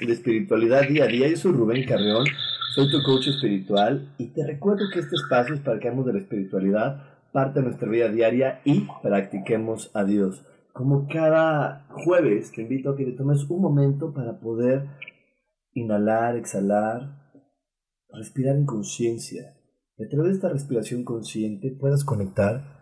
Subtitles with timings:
[0.00, 1.28] De espiritualidad día a día.
[1.28, 2.26] Yo soy Rubén Carreón,
[2.74, 6.12] soy tu coach espiritual y te recuerdo que este espacio es para que hagamos de
[6.14, 10.44] la espiritualidad parte de nuestra vida diaria y practiquemos a Dios.
[10.72, 14.86] Como cada jueves te invito a que te tomes un momento para poder
[15.72, 17.32] inhalar, exhalar,
[18.10, 19.56] respirar en conciencia.
[19.96, 22.76] Y a través de esta respiración consciente puedas conectar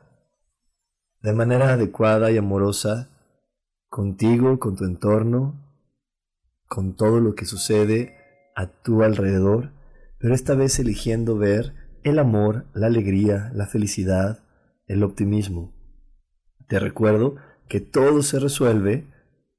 [1.23, 3.11] de manera adecuada y amorosa
[3.89, 5.64] contigo, con tu entorno,
[6.75, 8.17] con todo lo que sucede
[8.57, 9.71] a tu alrededor,
[10.19, 11.73] pero esta vez eligiendo ver
[12.03, 14.43] el amor, la alegría, la felicidad,
[14.89, 15.73] el optimismo.
[16.67, 17.37] Te recuerdo
[17.69, 19.07] que todo se resuelve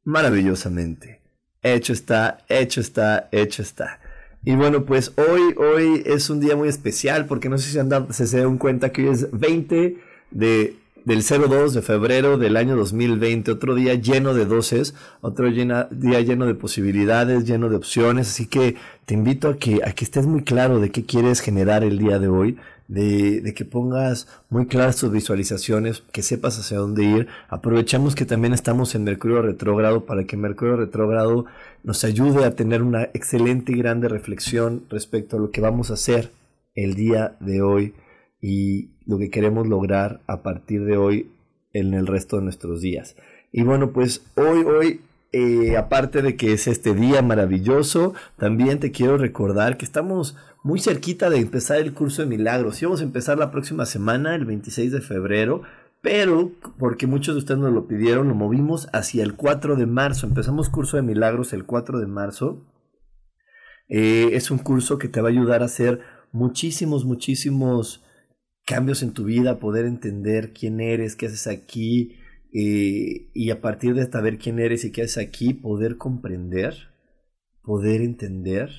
[0.03, 1.21] maravillosamente.
[1.61, 4.01] Hecho está, hecho está, hecho está.
[4.43, 8.13] Y bueno, pues hoy, hoy es un día muy especial porque no sé si han
[8.13, 9.97] se, se dan cuenta que hoy es 20
[10.31, 10.75] de
[11.05, 15.87] del 02 de febrero del año 2020, otro día lleno de doces, otro día
[16.21, 18.75] lleno de posibilidades, lleno de opciones, así que
[19.05, 22.17] te invito a que, a que estés muy claro de qué quieres generar el día
[22.17, 27.27] de hoy, de, de, que pongas muy claras tus visualizaciones, que sepas hacia dónde ir.
[27.49, 31.45] Aprovechamos que también estamos en Mercurio retrógrado para que Mercurio retrógrado
[31.83, 35.95] nos ayude a tener una excelente y grande reflexión respecto a lo que vamos a
[35.95, 36.31] hacer
[36.75, 37.93] el día de hoy
[38.47, 41.31] y lo que queremos lograr a partir de hoy
[41.73, 43.15] en el resto de nuestros días.
[43.51, 45.01] Y bueno, pues hoy, hoy,
[45.31, 50.79] eh, aparte de que es este día maravilloso, también te quiero recordar que estamos muy
[50.79, 52.79] cerquita de empezar el curso de milagros.
[52.79, 55.63] Y vamos a empezar la próxima semana, el 26 de febrero,
[56.01, 60.27] pero porque muchos de ustedes nos lo pidieron, lo movimos hacia el 4 de marzo.
[60.27, 62.63] Empezamos curso de milagros el 4 de marzo.
[63.89, 66.01] Eh, es un curso que te va a ayudar a hacer
[66.31, 68.04] muchísimos, muchísimos
[68.65, 72.17] cambios en tu vida, poder entender quién eres, qué haces aquí,
[72.53, 76.89] eh, y a partir de saber quién eres y qué haces aquí, poder comprender,
[77.61, 78.69] poder entender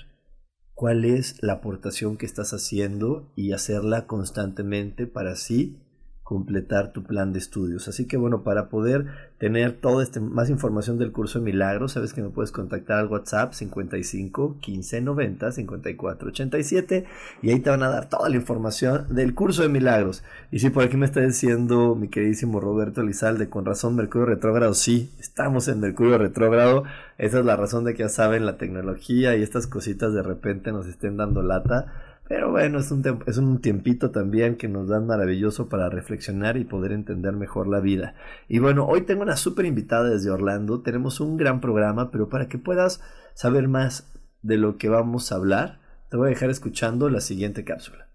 [0.75, 5.79] cuál es la aportación que estás haciendo y hacerla constantemente para así
[6.27, 7.87] completar tu plan de estudios.
[7.87, 9.07] Así que bueno, para poder
[9.39, 13.07] tener toda este, más información del curso de milagros, sabes que me puedes contactar al
[13.07, 17.05] WhatsApp 55 15 90 54 87
[17.43, 20.25] y ahí te van a dar toda la información del curso de milagros.
[20.51, 24.75] Y si por aquí me está diciendo mi queridísimo Roberto Elizalde, con razón Mercurio retrógrado,
[24.75, 26.83] sí, estamos en Mercurio retrógrado.
[27.19, 30.73] Esa es la razón de que ya saben la tecnología y estas cositas de repente
[30.73, 31.93] nos estén dando lata
[32.29, 36.65] pero bueno, es un, es un tiempito también que nos dan maravilloso para reflexionar y
[36.65, 38.15] poder entender mejor la vida.
[38.49, 40.83] Y bueno, hoy tengo una súper invitada desde Orlando.
[40.83, 43.01] Tenemos un gran programa, pero para que puedas
[43.35, 47.65] saber más de lo que vamos a hablar, te voy a dejar escuchando la siguiente
[47.65, 48.09] cápsula.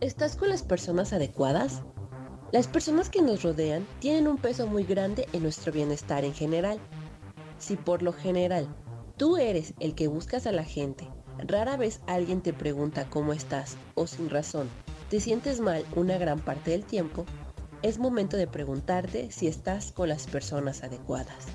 [0.00, 1.82] ¿Estás con las personas adecuadas?
[2.52, 6.78] Las personas que nos rodean tienen un peso muy grande en nuestro bienestar en general
[7.64, 8.68] si por lo general
[9.16, 11.08] tú eres el que buscas a la gente,
[11.38, 14.68] rara vez alguien te pregunta cómo estás o sin razón,
[15.08, 17.24] te sientes mal una gran parte del tiempo,
[17.82, 21.46] es momento de preguntarte si estás con las personas adecuadas.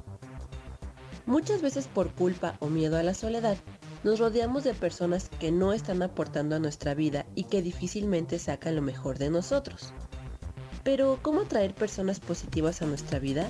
[1.28, 3.58] Muchas veces por culpa o miedo a la soledad,
[4.04, 8.76] nos rodeamos de personas que no están aportando a nuestra vida y que difícilmente sacan
[8.76, 9.94] lo mejor de nosotros.
[10.84, 13.48] Pero, ¿cómo atraer personas positivas a nuestra vida?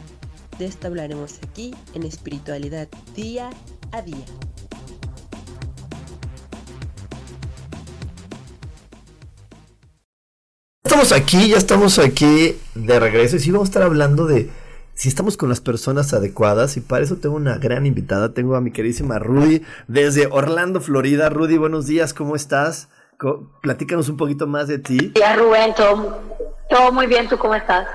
[0.59, 3.49] De esto hablaremos aquí en espiritualidad día
[3.93, 4.25] a día.
[10.83, 14.49] Estamos aquí, ya estamos aquí de regreso y sí vamos a estar hablando de
[14.95, 18.61] si estamos con las personas adecuadas y para eso tengo una gran invitada, tengo a
[18.61, 21.29] mi queridísima Rudy desde Orlando, Florida.
[21.29, 22.89] Rudy, buenos días, ¿cómo estás?
[23.61, 25.13] Platícanos un poquito más de ti.
[25.15, 26.19] Hola Rubén, todo,
[26.69, 27.87] todo muy bien, ¿tú cómo estás?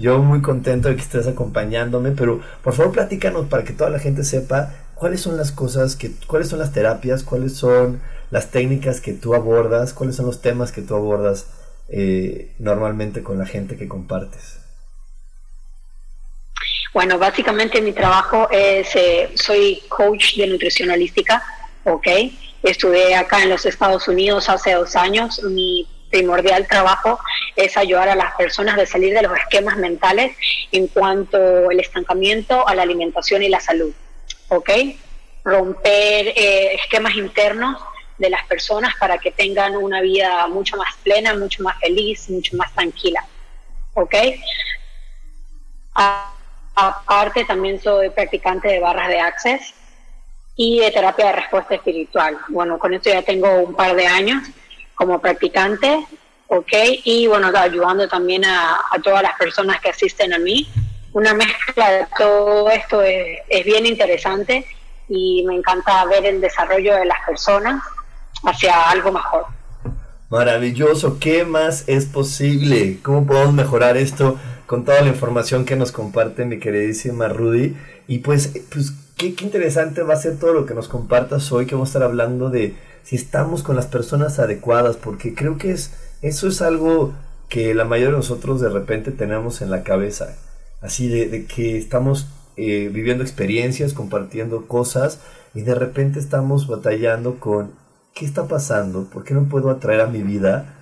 [0.00, 3.98] Yo muy contento de que estés acompañándome, pero por favor platícanos para que toda la
[3.98, 8.00] gente sepa cuáles son las cosas, que, cuáles son las terapias, cuáles son
[8.30, 11.48] las técnicas que tú abordas, cuáles son los temas que tú abordas
[11.90, 14.60] eh, normalmente con la gente que compartes.
[16.94, 21.42] Bueno, básicamente mi trabajo es, eh, soy coach de nutrición holística,
[21.84, 22.06] ¿ok?
[22.62, 25.42] Estudié acá en los Estados Unidos hace dos años.
[25.42, 27.18] Mi primordial trabajo
[27.56, 30.36] es ayudar a las personas a salir de los esquemas mentales
[30.72, 31.38] en cuanto
[31.70, 33.92] al estancamiento, a la alimentación y la salud,
[34.48, 34.70] ¿ok?
[35.44, 37.80] Romper eh, esquemas internos
[38.18, 42.56] de las personas para que tengan una vida mucho más plena, mucho más feliz, mucho
[42.56, 43.24] más tranquila,
[43.94, 44.14] ¿ok?
[46.74, 49.74] Aparte, también soy practicante de barras de access
[50.56, 52.38] y de terapia de respuesta espiritual.
[52.48, 54.42] Bueno, con esto ya tengo un par de años
[55.00, 56.06] como practicante,
[56.48, 56.72] ¿ok?
[57.04, 60.68] Y bueno, ayudando también a, todas las personas que asisten a mí.
[61.14, 64.66] Una mezcla de todo esto es, es bien interesante
[65.08, 67.82] y me encanta ver el desarrollo de las personas
[68.44, 69.46] hacia algo mejor.
[70.28, 72.98] Maravilloso, ¿qué más es posible?
[73.02, 74.38] ¿Cómo podemos mejorar esto?
[74.70, 77.76] con toda la información que nos comparte mi queridísima Rudy.
[78.06, 81.74] Y pues, pues qué, interesante va a ser todo lo que nos compartas hoy, que
[81.74, 85.92] vamos a estar hablando de si estamos con las personas adecuadas, porque creo que es,
[86.22, 87.14] eso es algo
[87.48, 90.36] que la mayoría de nosotros de repente tenemos en la cabeza,
[90.80, 95.20] así de, que estamos eh, viviendo experiencias, compartiendo cosas,
[95.54, 97.72] y de repente estamos batallando con
[98.14, 100.76] qué está pasando, por qué no puedo atraer a mi vida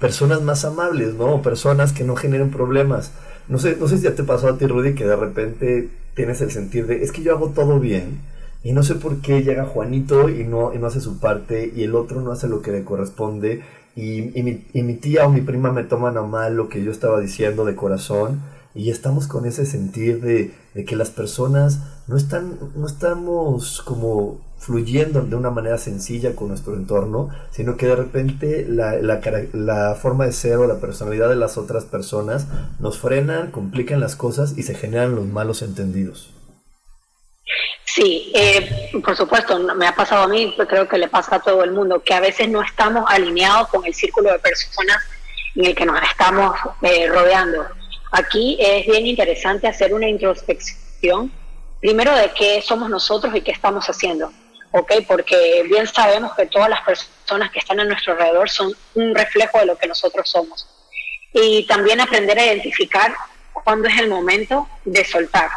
[0.00, 1.42] personas más amables, ¿no?
[1.42, 3.12] Personas que no generen problemas.
[3.48, 6.40] No sé, no sé si ya te pasó a ti, Rudy, que de repente tienes
[6.40, 8.20] el sentir de, es que yo hago todo bien
[8.62, 11.82] y no sé por qué llega Juanito y no, y no hace su parte y
[11.84, 13.62] el otro no hace lo que le corresponde
[13.96, 16.82] y, y, mi, y mi tía o mi prima me toman a mal lo que
[16.84, 18.40] yo estaba diciendo de corazón
[18.74, 24.38] y estamos con ese sentir de, de que las personas no están, no estamos como
[24.58, 30.26] fluyendo de una manera sencilla con nuestro entorno, sino que de repente la, la, forma
[30.26, 32.46] de ser o la personalidad de las otras personas
[32.78, 36.34] nos frenan, complican las cosas y se generan los malos entendidos.
[37.84, 41.64] Sí, eh, por supuesto, me ha pasado a mí, creo que le pasa a todo
[41.64, 44.98] el mundo, que a veces no estamos alineados con el círculo de personas
[45.56, 47.66] en el que nos estamos eh, rodeando.
[48.12, 51.32] Aquí es bien interesante hacer una introspección,
[51.80, 54.30] primero de qué somos nosotros y qué estamos haciendo.
[54.72, 54.92] ¿ok?
[55.06, 59.58] Porque bien sabemos que todas las personas que están a nuestro alrededor son un reflejo
[59.58, 60.66] de lo que nosotros somos.
[61.32, 63.14] Y también aprender a identificar
[63.52, 65.48] cuándo es el momento de soltar,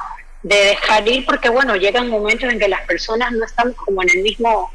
[0.44, 4.10] de dejar ir, porque bueno, llegan momentos en que las personas no están como en
[4.10, 4.72] el mismo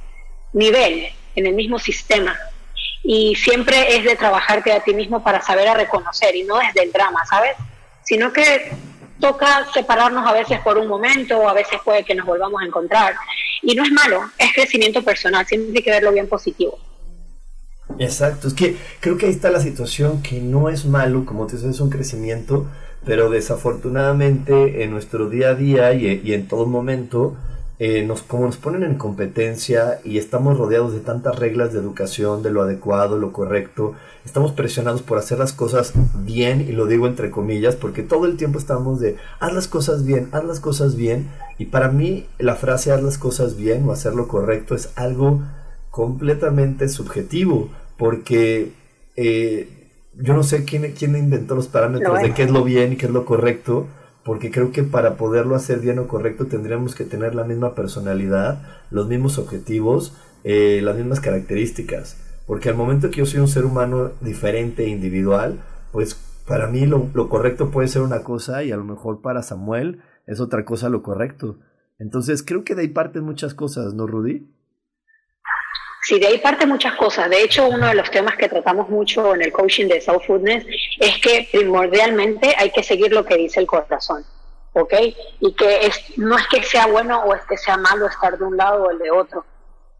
[0.52, 2.36] nivel, en el mismo sistema.
[3.02, 6.82] Y siempre es de trabajarte a ti mismo para saber a reconocer y no desde
[6.82, 7.52] el drama, ¿sabes?
[8.02, 8.72] Sino que
[9.20, 12.66] toca separarnos a veces por un momento, o a veces puede que nos volvamos a
[12.66, 13.14] encontrar.
[13.62, 16.78] Y no es malo, es crecimiento personal, siempre hay que verlo bien positivo.
[17.98, 21.56] Exacto, es que creo que ahí está la situación que no es malo, como te
[21.56, 22.70] dices, es un crecimiento,
[23.04, 27.36] pero desafortunadamente en nuestro día a día y, y en todo momento
[27.80, 32.42] eh, nos, como nos ponen en competencia y estamos rodeados de tantas reglas de educación,
[32.42, 35.92] de lo adecuado, lo correcto, estamos presionados por hacer las cosas
[36.24, 40.04] bien, y lo digo entre comillas, porque todo el tiempo estamos de, haz las cosas
[40.04, 43.92] bien, haz las cosas bien, y para mí la frase haz las cosas bien o
[43.92, 45.42] hacer lo correcto es algo
[45.92, 48.72] completamente subjetivo, porque
[49.14, 49.77] eh,
[50.20, 53.06] yo no sé quién, quién inventó los parámetros de qué es lo bien y qué
[53.06, 53.86] es lo correcto,
[54.24, 58.62] porque creo que para poderlo hacer bien o correcto tendríamos que tener la misma personalidad,
[58.90, 62.16] los mismos objetivos, eh, las mismas características.
[62.46, 65.60] Porque al momento que yo soy un ser humano diferente e individual,
[65.92, 69.42] pues para mí lo, lo, correcto puede ser una cosa y a lo mejor para
[69.42, 71.58] Samuel es otra cosa lo correcto.
[71.98, 74.50] Entonces creo que de ahí parten muchas cosas, ¿no, Rudy?
[76.08, 77.28] Sí, de ahí parte muchas cosas.
[77.28, 80.64] De hecho, uno de los temas que tratamos mucho en el coaching de Self Foodness
[80.98, 84.24] es que primordialmente hay que seguir lo que dice el corazón,
[84.72, 84.94] ¿ok?
[85.40, 88.42] Y que es, no es que sea bueno o es que sea malo estar de
[88.42, 89.44] un lado o el de otro,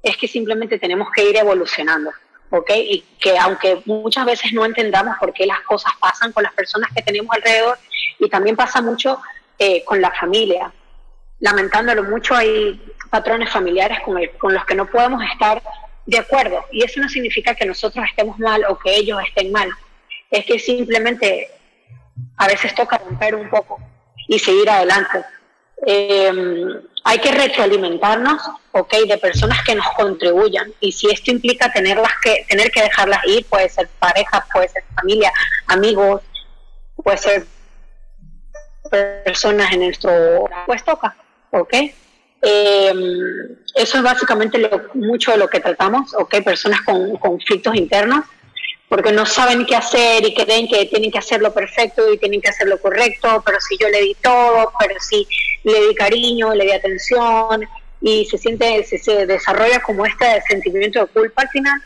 [0.03, 2.11] es que simplemente tenemos que ir evolucionando,
[2.53, 2.71] ¿ok?
[2.75, 6.91] Y que aunque muchas veces no entendamos por qué las cosas pasan con las personas
[6.97, 7.77] que tenemos alrededor,
[8.19, 9.21] y también pasa mucho
[9.59, 10.73] eh, con la familia,
[11.41, 15.63] lamentándolo mucho, hay patrones familiares con, con los que no podemos estar
[16.09, 19.69] de acuerdo, y eso no significa que nosotros estemos mal o que ellos estén mal,
[20.31, 21.51] es que simplemente
[22.39, 23.79] a veces toca romper un poco
[24.27, 25.23] y seguir adelante.
[25.87, 28.41] Em, hay que retroalimentarnos,
[28.73, 30.73] ok, de personas que nos contribuyan.
[30.81, 34.85] Y si esto implica tenerlas que, tener que dejarlas ir, puede ser pareja, puede ser
[34.95, 35.31] familia,
[35.67, 36.23] amigos,
[36.97, 37.47] puede ser
[39.25, 41.15] personas en nuestro pues toca,
[41.51, 41.75] ¿ok?
[42.43, 42.93] Eh,
[43.75, 46.43] eso es básicamente lo, mucho de lo que tratamos, ¿ok?
[46.45, 48.25] Personas con conflictos internos,
[48.89, 52.49] porque no saben qué hacer y creen que tienen que hacerlo perfecto y tienen que
[52.49, 55.27] hacerlo correcto, pero si yo le di todo, pero si
[55.65, 57.69] le di cariño, le di atención
[58.01, 61.81] y se siente, se, se desarrolla como este sentimiento de culpa al final,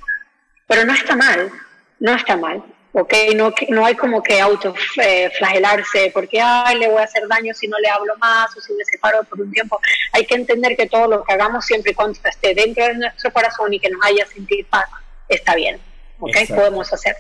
[0.66, 1.50] pero no está mal,
[1.98, 2.62] no está mal.
[2.92, 3.12] ¿Ok?
[3.36, 7.78] No, no hay como que autoflagelarse porque, ay, le voy a hacer daño si no
[7.78, 9.80] le hablo más o si me separo por un tiempo.
[10.12, 13.32] Hay que entender que todo lo que hagamos siempre y cuando esté dentro de nuestro
[13.32, 14.86] corazón y que nos haya sentir paz,
[15.28, 15.78] está bien,
[16.18, 16.36] ¿ok?
[16.54, 17.16] Podemos hacer.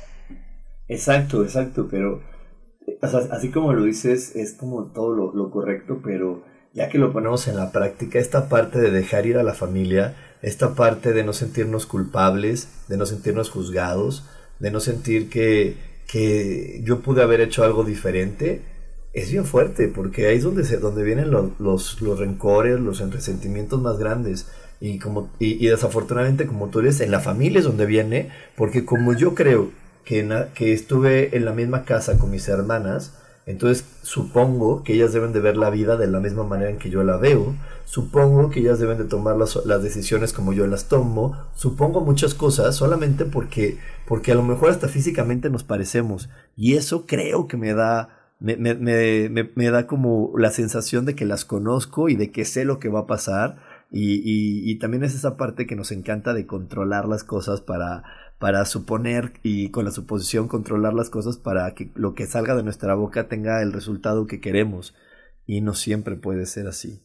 [0.88, 2.22] Exacto, exacto, pero
[3.30, 7.48] así como lo dices, es como todo lo, lo correcto, pero ya que lo ponemos
[7.48, 11.32] en la práctica, esta parte de dejar ir a la familia, esta parte de no
[11.32, 14.28] sentirnos culpables, de no sentirnos juzgados,
[14.58, 18.62] de no sentir que, que yo pude haber hecho algo diferente,
[19.12, 22.98] es bien fuerte, porque ahí es donde, se, donde vienen los, los, los rencores, los
[23.10, 24.46] resentimientos más grandes.
[24.80, 29.14] Y, como, y, desafortunadamente, como tú dices, en la familia es donde viene, porque como
[29.14, 29.70] yo creo
[30.04, 35.32] que, que estuve en la misma casa con mis hermanas, entonces supongo que ellas deben
[35.32, 38.60] de ver la vida de la misma manera en que yo la veo, supongo que
[38.60, 43.24] ellas deben de tomar las, las, decisiones como yo las tomo, supongo muchas cosas solamente
[43.24, 46.30] porque, porque a lo mejor hasta físicamente nos parecemos.
[46.56, 48.18] Y eso creo que me da...
[48.38, 52.44] Me, me, me, me da como la sensación de que las conozco y de que
[52.44, 53.58] sé lo que va a pasar.
[53.92, 58.02] Y, y, y también es esa parte que nos encanta de controlar las cosas para,
[58.42, 62.64] para suponer y con la suposición controlar las cosas para que lo que salga de
[62.64, 64.96] nuestra boca tenga el resultado que queremos.
[65.46, 67.00] Y no siempre puede ser así.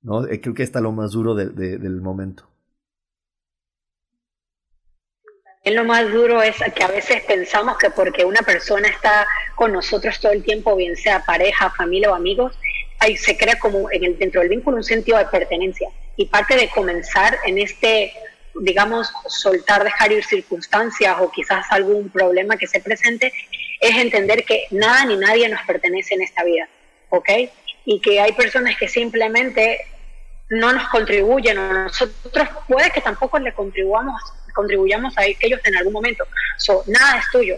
[0.00, 0.26] ¿no?
[0.26, 2.48] Eh, creo que está lo más duro de, del momento.
[5.66, 10.18] Lo más duro es que a veces pensamos que porque una persona está con nosotros
[10.20, 12.58] todo el tiempo, bien sea pareja, familia o amigos,
[13.00, 15.90] ahí se crea como en el, dentro del vínculo un sentido de pertenencia.
[16.16, 18.14] Y parte de comenzar en este
[18.60, 23.32] digamos, soltar, dejar ir circunstancias o quizás algún problema que se presente,
[23.80, 26.68] es entender que nada ni nadie nos pertenece en esta vida,
[27.10, 27.28] ¿ok?
[27.84, 29.86] Y que hay personas que simplemente
[30.48, 34.20] no nos contribuyen o nosotros puede que tampoco le contribuyamos,
[34.54, 36.24] contribuyamos a ellos en algún momento.
[36.56, 37.56] So, nada es tuyo,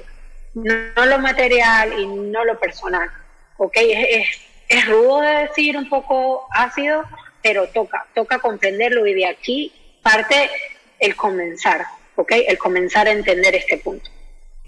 [0.55, 3.11] no, lo material y no lo personal,
[3.57, 3.77] ¿ok?
[3.77, 4.27] Es, es,
[4.69, 7.05] es rudo de decir, un poco ácido,
[7.43, 10.51] pero toca, toca comprenderlo y de aquí parte
[10.99, 11.87] el comenzar,
[12.17, 12.33] ¿ok?
[12.49, 14.11] El comenzar a entender este punto.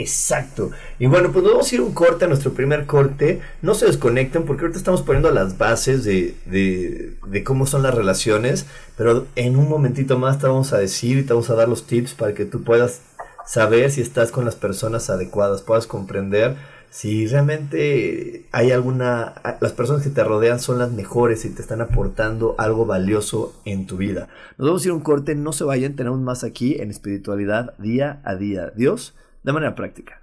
[0.01, 0.71] Exacto.
[0.99, 3.41] Y bueno, pues vamos a ir un corte, a nuestro primer corte.
[3.61, 7.95] No se desconecten porque ahorita estamos poniendo las bases de, de, de, cómo son las
[7.95, 8.65] relaciones,
[8.97, 11.87] pero en un momentito más te vamos a decir y te vamos a dar los
[11.87, 13.03] tips para que tú puedas
[13.47, 16.57] saber si estás con las personas adecuadas, puedas comprender
[16.91, 21.81] si realmente hay alguna, las personas que te rodean son las mejores y te están
[21.81, 24.29] aportando algo valioso en tu vida.
[24.59, 27.79] Nos vamos a ir a un corte, no se vayan, tenemos más aquí en espiritualidad
[27.79, 28.73] día a día.
[28.75, 30.21] Dios, de manera práctica.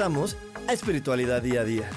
[0.00, 1.90] A Espiritualidad Día a Día.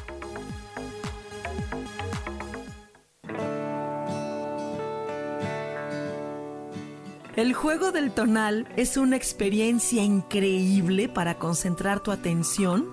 [7.35, 12.87] El juego del tonal es una experiencia increíble para concentrar tu atención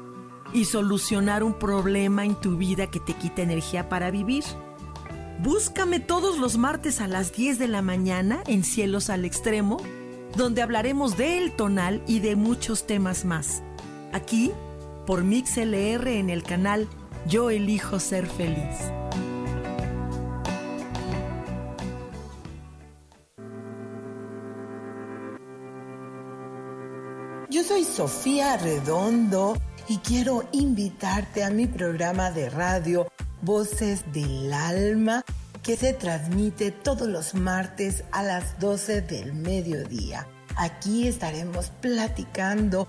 [0.52, 4.42] y solucionar un problema en tu vida que te quita energía para vivir.
[5.38, 9.76] Búscame todos los martes a las 10 de la mañana en Cielos al Extremo,
[10.36, 13.62] donde hablaremos del tonal y de muchos temas más
[14.12, 14.52] aquí
[15.06, 16.88] por MixLR en el canal
[17.26, 18.76] Yo elijo ser feliz.
[27.48, 29.56] Yo soy Sofía Redondo
[29.88, 33.06] y quiero invitarte a mi programa de radio
[33.42, 35.24] Voces del Alma
[35.62, 40.26] que se transmite todos los martes a las 12 del mediodía.
[40.56, 42.88] Aquí estaremos platicando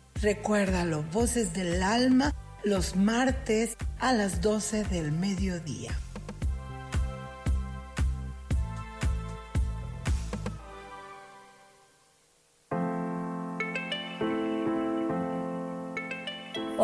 [0.21, 5.91] Recuérdalo, Voces del Alma, los martes a las 12 del mediodía.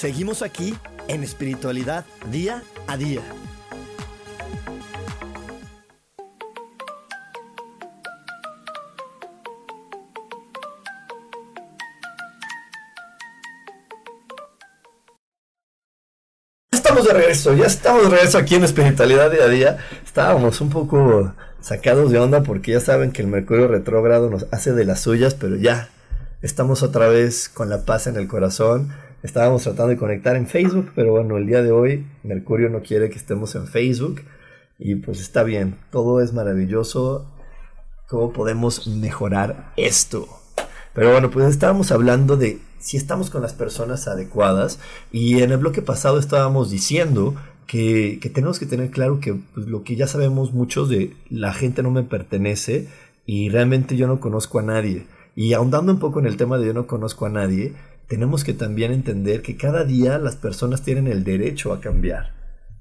[0.00, 0.74] Seguimos aquí
[1.08, 3.20] en espiritualidad día a día.
[16.72, 19.78] Estamos de regreso, ya estamos de regreso aquí en espiritualidad día a día.
[20.02, 24.72] Estábamos un poco sacados de onda porque ya saben que el Mercurio retrógrado nos hace
[24.72, 25.90] de las suyas, pero ya
[26.40, 28.90] estamos otra vez con la paz en el corazón
[29.22, 33.10] Estábamos tratando de conectar en Facebook, pero bueno, el día de hoy Mercurio no quiere
[33.10, 34.22] que estemos en Facebook.
[34.78, 37.30] Y pues está bien, todo es maravilloso.
[38.08, 40.26] ¿Cómo podemos mejorar esto?
[40.94, 44.80] Pero bueno, pues estábamos hablando de si estamos con las personas adecuadas.
[45.12, 47.34] Y en el bloque pasado estábamos diciendo
[47.66, 51.82] que, tenemos que tener claro que pues, lo que ya sabemos muchos de la gente
[51.82, 52.88] no me pertenece
[53.26, 55.06] y realmente yo no conozco a nadie.
[55.36, 57.74] Y ahondando un poco en el tema de yo no conozco a nadie,
[58.10, 62.32] tenemos que también entender que cada día las personas tienen el derecho a cambiar.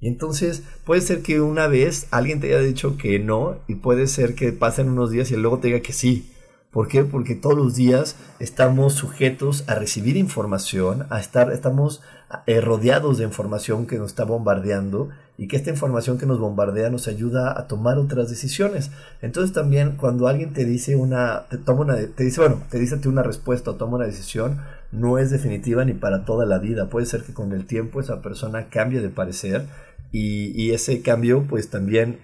[0.01, 4.07] Y entonces puede ser que una vez alguien te haya dicho que no y puede
[4.07, 6.33] ser que pasen unos días y luego te diga que sí.
[6.71, 7.03] ¿Por qué?
[7.03, 12.01] Porque todos los días estamos sujetos a recibir información, a estar, estamos
[12.47, 16.89] eh, rodeados de información que nos está bombardeando y que esta información que nos bombardea
[16.89, 18.89] nos ayuda a tomar otras decisiones.
[19.21, 23.23] Entonces también cuando alguien te dice una, toma una, te dice, bueno, te dice una
[23.23, 24.59] respuesta o toma una decisión,
[24.91, 26.89] no es definitiva ni para toda la vida.
[26.89, 29.65] Puede ser que con el tiempo esa persona cambie de parecer
[30.11, 32.19] y, ese cambio pues también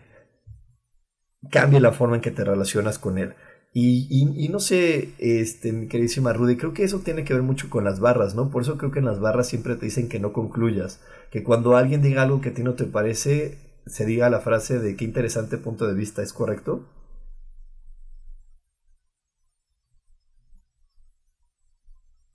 [1.52, 3.34] cambie la forma en que te relacionas con él.
[3.78, 7.84] Y, no sé, este, mi queridísima Rudy, creo que eso tiene que ver mucho con
[7.84, 8.50] las barras, ¿no?
[8.50, 11.76] Por eso creo que en las barras siempre te dicen que no concluyas, que cuando
[11.76, 15.04] alguien diga algo que a ti no te parece, se diga la frase de qué
[15.04, 16.88] interesante punto de vista, ¿es correcto?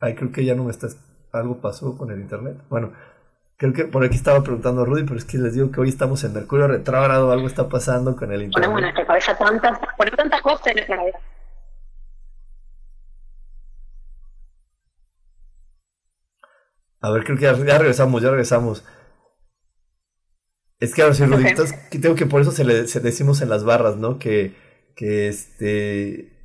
[0.01, 0.97] Ay, creo que ya no me estás.
[1.33, 2.57] Algo pasó con el internet.
[2.69, 2.93] Bueno,
[3.57, 5.91] creo que por aquí estaba preguntando a Rudy, pero es que les digo que hoy
[5.91, 8.71] estamos en Mercurio retrógrado, algo está pasando con el internet.
[8.71, 11.21] Bueno, bueno, cabeza tantas, por tantas cosas en la vida.
[17.03, 18.85] A ver, creo que ya, regresamos, ya regresamos.
[20.81, 21.45] Es que ahora sí, Rudy,
[21.91, 24.19] que tengo que por eso se le decimos en las barras, ¿no?
[24.19, 24.55] Que,
[24.97, 26.40] que este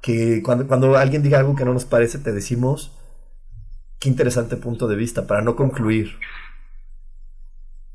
[0.00, 2.96] que cuando, cuando alguien diga algo que no nos parece, te decimos,
[3.98, 6.18] qué interesante punto de vista, para no concluir.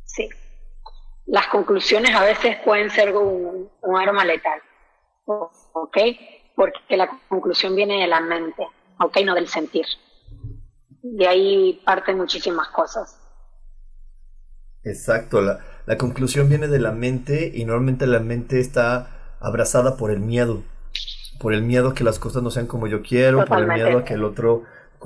[0.03, 0.29] Sí.
[1.25, 4.59] Las conclusiones a veces pueden ser un, un arma letal,
[5.25, 5.97] ¿ok?
[6.55, 8.67] Porque la conclusión viene de la mente,
[8.99, 9.17] ¿ok?
[9.25, 9.85] No del sentir.
[11.01, 13.19] De ahí parten muchísimas cosas.
[14.83, 20.11] Exacto, la, la conclusión viene de la mente y normalmente la mente está abrazada por
[20.11, 20.63] el miedo
[21.39, 23.99] por el miedo a que las cosas no sean como yo quiero, por el miedo
[23.99, 24.63] a que el otro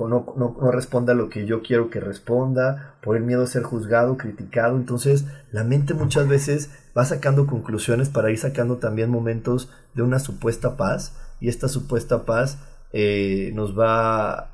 [0.08, 3.46] no, no, no, responda a lo que yo quiero que responda, por el miedo a
[3.46, 4.76] ser juzgado, criticado.
[4.76, 10.18] Entonces, la mente muchas veces va sacando conclusiones para ir sacando también momentos de una
[10.18, 12.58] supuesta paz, y esta supuesta paz
[12.92, 14.50] eh, nos va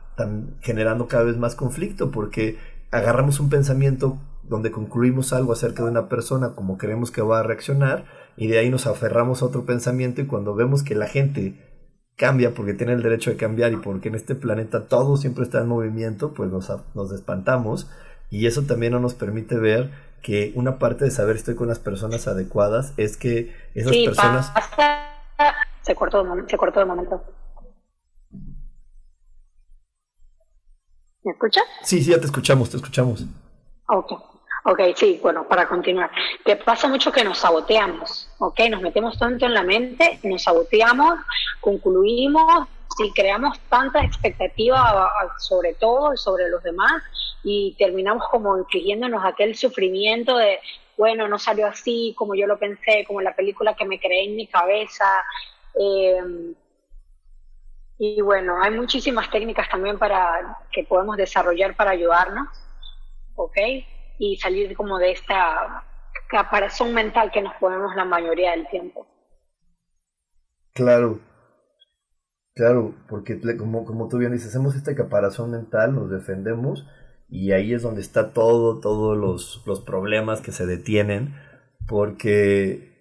[0.60, 2.58] generando cada vez más conflicto, porque
[2.90, 7.42] agarramos un pensamiento donde concluimos algo acerca de una persona como creemos que va a
[7.42, 8.04] reaccionar,
[8.36, 11.54] y de ahí nos aferramos a otro pensamiento, y cuando vemos que la gente
[12.16, 15.60] cambia porque tiene el derecho de cambiar y porque en este planeta todo siempre está
[15.60, 17.90] en movimiento, pues nos, nos espantamos
[18.30, 19.90] y eso también no nos permite ver
[20.22, 24.52] que una parte de saber si estoy con las personas adecuadas es que esas personas...
[25.82, 27.22] Se cortó, se cortó de momento.
[31.22, 31.64] ¿Me escuchas?
[31.82, 33.24] Sí, sí, ya te escuchamos, te escuchamos.
[33.88, 34.35] Ok.
[34.68, 36.10] Ok, sí, bueno, para continuar.
[36.44, 38.62] Que pasa mucho que nos saboteamos, ¿ok?
[38.68, 41.20] Nos metemos tanto en la mente, nos saboteamos,
[41.60, 42.66] concluimos
[42.98, 47.00] y creamos tanta expectativa sobre todo y sobre los demás
[47.44, 50.58] y terminamos como infligiéndonos aquel sufrimiento de,
[50.96, 54.34] bueno, no salió así como yo lo pensé, como la película que me creé en
[54.34, 55.22] mi cabeza.
[55.78, 56.54] Eh,
[57.98, 62.48] y bueno, hay muchísimas técnicas también para que podemos desarrollar para ayudarnos,
[63.36, 63.58] ¿ok?
[64.18, 65.84] Y salir como de esta
[66.28, 69.06] caparazón mental que nos ponemos la mayoría del tiempo.
[70.72, 71.20] Claro,
[72.54, 76.86] claro, porque como, como tú bien dices, hacemos esta caparazón mental, nos defendemos
[77.28, 81.34] y ahí es donde está todo, todos los, los problemas que se detienen,
[81.88, 82.96] porque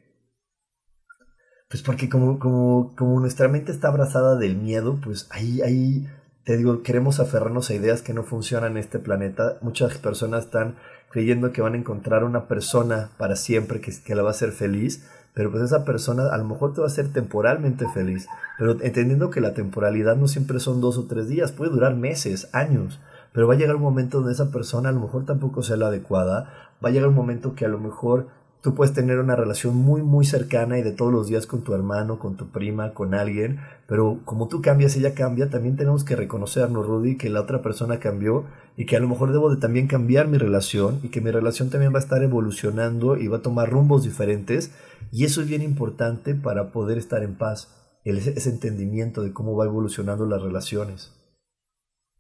[1.70, 6.08] pues porque como, como, como nuestra mente está abrazada del miedo, pues ahí, ahí,
[6.46, 9.58] te digo, queremos aferrarnos a ideas que no funcionan en este planeta.
[9.62, 10.76] Muchas personas están
[11.10, 15.08] creyendo que van a encontrar una persona para siempre que, la va a hacer feliz,
[15.34, 18.28] pero pues esa persona a lo mejor te va a hacer temporalmente feliz,
[18.60, 22.48] pero entendiendo que la temporalidad no siempre son dos o tres días, puede durar meses,
[22.54, 23.02] años,
[23.34, 25.88] pero va a llegar un momento donde esa persona a lo mejor tampoco sea la
[25.88, 28.28] adecuada, va a llegar un momento que a lo mejor
[28.66, 31.76] Tú puedes tener una relación muy, muy cercana y de todos los días con tu
[31.76, 36.16] hermano, con tu prima, con alguien, pero como tú cambias, ella cambia, también tenemos que
[36.16, 39.86] reconocernos, Rudy, que la otra persona cambió y que a lo mejor debo de también
[39.86, 43.42] cambiar mi relación y que mi relación también va a estar evolucionando y va a
[43.44, 44.74] tomar rumbos diferentes
[45.12, 49.66] y eso es bien importante para poder estar en paz, ese entendimiento de cómo va
[49.66, 51.14] evolucionando las relaciones.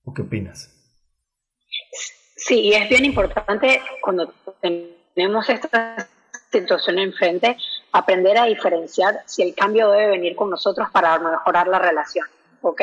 [0.03, 0.69] ¿O qué opinas?
[2.35, 4.31] Sí, es bien importante cuando
[5.15, 6.07] tenemos estas
[6.61, 7.57] situación enfrente,
[7.91, 12.27] aprender a diferenciar si el cambio debe venir con nosotros para mejorar la relación,
[12.61, 12.81] ¿ok?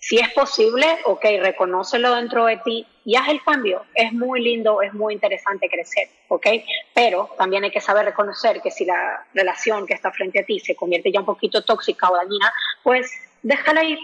[0.00, 3.84] Si es posible, ok, reconócelo dentro de ti y haz el cambio.
[3.94, 6.46] Es muy lindo, es muy interesante crecer, ¿ok?
[6.94, 10.60] Pero también hay que saber reconocer que si la relación que está frente a ti
[10.60, 12.52] se convierte ya un poquito tóxica o dañina,
[12.84, 13.10] pues
[13.42, 13.98] déjala ir,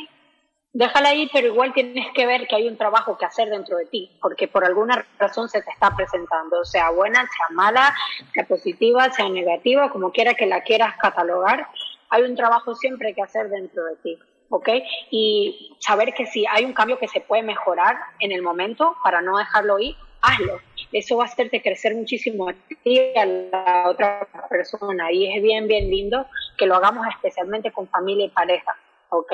[0.74, 3.86] déjala ahí, pero igual tienes que ver que hay un trabajo que hacer dentro de
[3.86, 7.94] ti, porque por alguna razón se te está presentando, sea buena, sea mala,
[8.34, 11.68] sea positiva, sea negativa, como quiera que la quieras catalogar,
[12.10, 14.18] hay un trabajo siempre que hacer dentro de ti,
[14.50, 14.68] ¿ok?
[15.10, 19.22] Y saber que si hay un cambio que se puede mejorar en el momento para
[19.22, 20.60] no dejarlo ir, hazlo.
[20.92, 25.10] Eso va a hacerte crecer muchísimo a ti y a la otra persona.
[25.10, 28.76] Y es bien, bien lindo que lo hagamos especialmente con familia y pareja,
[29.08, 29.32] ¿ok?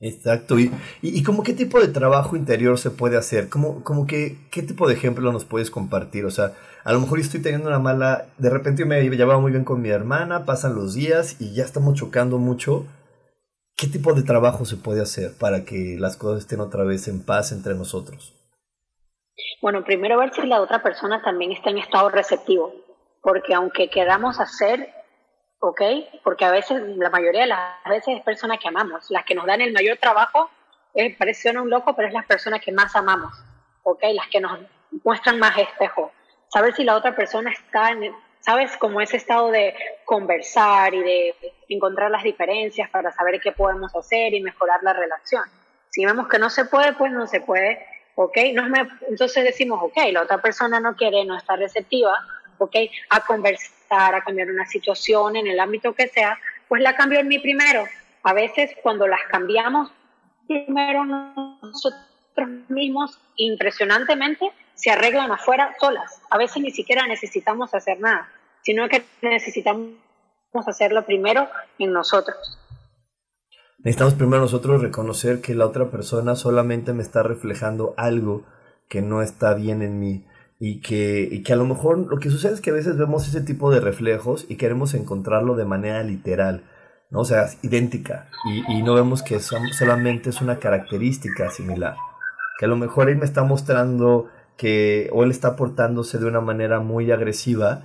[0.00, 0.58] Exacto.
[0.58, 3.50] ¿Y, y, como qué tipo de trabajo interior se puede hacer?
[3.50, 6.24] ¿Cómo, como que, ¿Qué tipo de ejemplo nos puedes compartir?
[6.24, 8.26] O sea, a lo mejor estoy teniendo una mala...
[8.38, 11.98] De repente me llevaba muy bien con mi hermana, pasan los días y ya estamos
[11.98, 12.86] chocando mucho.
[13.76, 17.22] ¿Qué tipo de trabajo se puede hacer para que las cosas estén otra vez en
[17.22, 18.34] paz entre nosotros?
[19.60, 22.72] Bueno, primero ver si la otra persona también está en estado receptivo,
[23.22, 24.88] porque aunque queramos hacer
[25.60, 25.82] ¿ok?
[26.24, 29.10] Porque a veces, la mayoría de las veces es personas que amamos.
[29.10, 30.50] Las que nos dan el mayor trabajo,
[30.94, 33.32] eh, parece un loco, pero es las personas que más amamos,
[33.84, 34.02] ¿ok?
[34.14, 34.58] Las que nos
[35.04, 36.10] muestran más espejo.
[36.48, 38.76] Saber si la otra persona está en, ¿sabes?
[38.78, 41.34] Como ese estado de conversar y de
[41.68, 45.44] encontrar las diferencias para saber qué podemos hacer y mejorar la relación.
[45.90, 48.36] Si vemos que no se puede, pues no se puede, ¿ok?
[49.08, 52.16] Entonces decimos, ok, la otra persona no quiere, no está receptiva,
[52.58, 52.76] ¿ok?
[53.10, 57.28] A conversar a cambiar una situación en el ámbito que sea, pues la cambio en
[57.28, 57.84] mí primero.
[58.22, 59.90] A veces cuando las cambiamos
[60.46, 61.98] primero nosotros
[62.68, 66.22] mismos, impresionantemente, se arreglan afuera solas.
[66.30, 68.28] A veces ni siquiera necesitamos hacer nada,
[68.62, 69.96] sino que necesitamos
[70.66, 71.48] hacerlo primero
[71.78, 72.36] en nosotros.
[73.78, 78.44] Necesitamos primero nosotros reconocer que la otra persona solamente me está reflejando algo
[78.88, 80.24] que no está bien en mí
[80.62, 83.26] y que, y que a lo mejor lo que sucede es que a veces vemos
[83.26, 86.62] ese tipo de reflejos y queremos encontrarlo de manera literal,
[87.10, 87.20] ¿no?
[87.20, 91.96] O sea, idéntica, y, y no vemos que solamente es una característica similar,
[92.58, 96.42] que a lo mejor él me está mostrando que o él está portándose de una
[96.42, 97.82] manera muy agresiva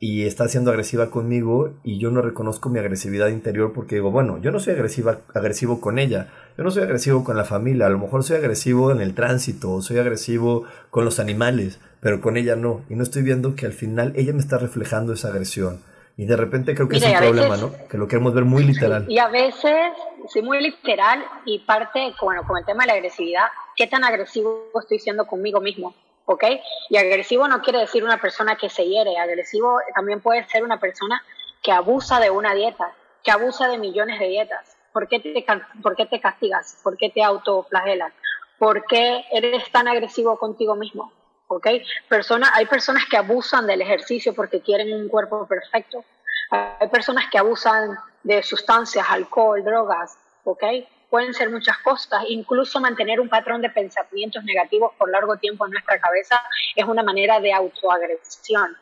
[0.00, 4.38] y está siendo agresiva conmigo y yo no reconozco mi agresividad interior porque digo, bueno,
[4.40, 7.90] yo no soy agresiva, agresivo con ella, yo no soy agresivo con la familia, a
[7.90, 12.36] lo mejor soy agresivo en el tránsito, o soy agresivo con los animales, pero con
[12.36, 12.82] ella no.
[12.88, 15.82] Y no estoy viendo que al final ella me está reflejando esa agresión.
[16.16, 17.72] Y de repente creo que es un problema, ¿no?
[17.88, 19.06] Que lo queremos ver muy literal.
[19.08, 19.92] Y a veces,
[20.28, 24.68] sí, muy literal, y parte, bueno, con el tema de la agresividad, ¿qué tan agresivo
[24.80, 25.94] estoy siendo conmigo mismo?
[26.30, 26.44] ¿Ok?
[26.90, 30.78] Y agresivo no quiere decir una persona que se hiere, agresivo también puede ser una
[30.78, 31.24] persona
[31.62, 32.92] que abusa de una dieta,
[33.24, 36.76] que abusa de millones de dietas, ¿Por qué te, castigas?
[36.82, 38.12] ¿Por qué te autoflagelas?
[38.58, 41.12] ¿Por qué eres tan agresivo contigo mismo?
[41.46, 41.66] ¿Ok?
[41.66, 46.04] Hay personas que abusan del ejercicio porque quieren un cuerpo perfecto.
[46.50, 50.64] Hay personas que abusan de sustancias, alcohol, drogas, ¿ok?
[51.10, 55.72] Pueden ser muchas cosas, incluso mantener un patrón de pensamientos negativos por largo tiempo en
[55.72, 56.40] nuestra cabeza
[56.76, 58.76] es una manera de autoagresión,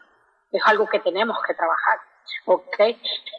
[0.52, 1.98] es algo que tenemos que trabajar.
[2.46, 2.76] ¿ok?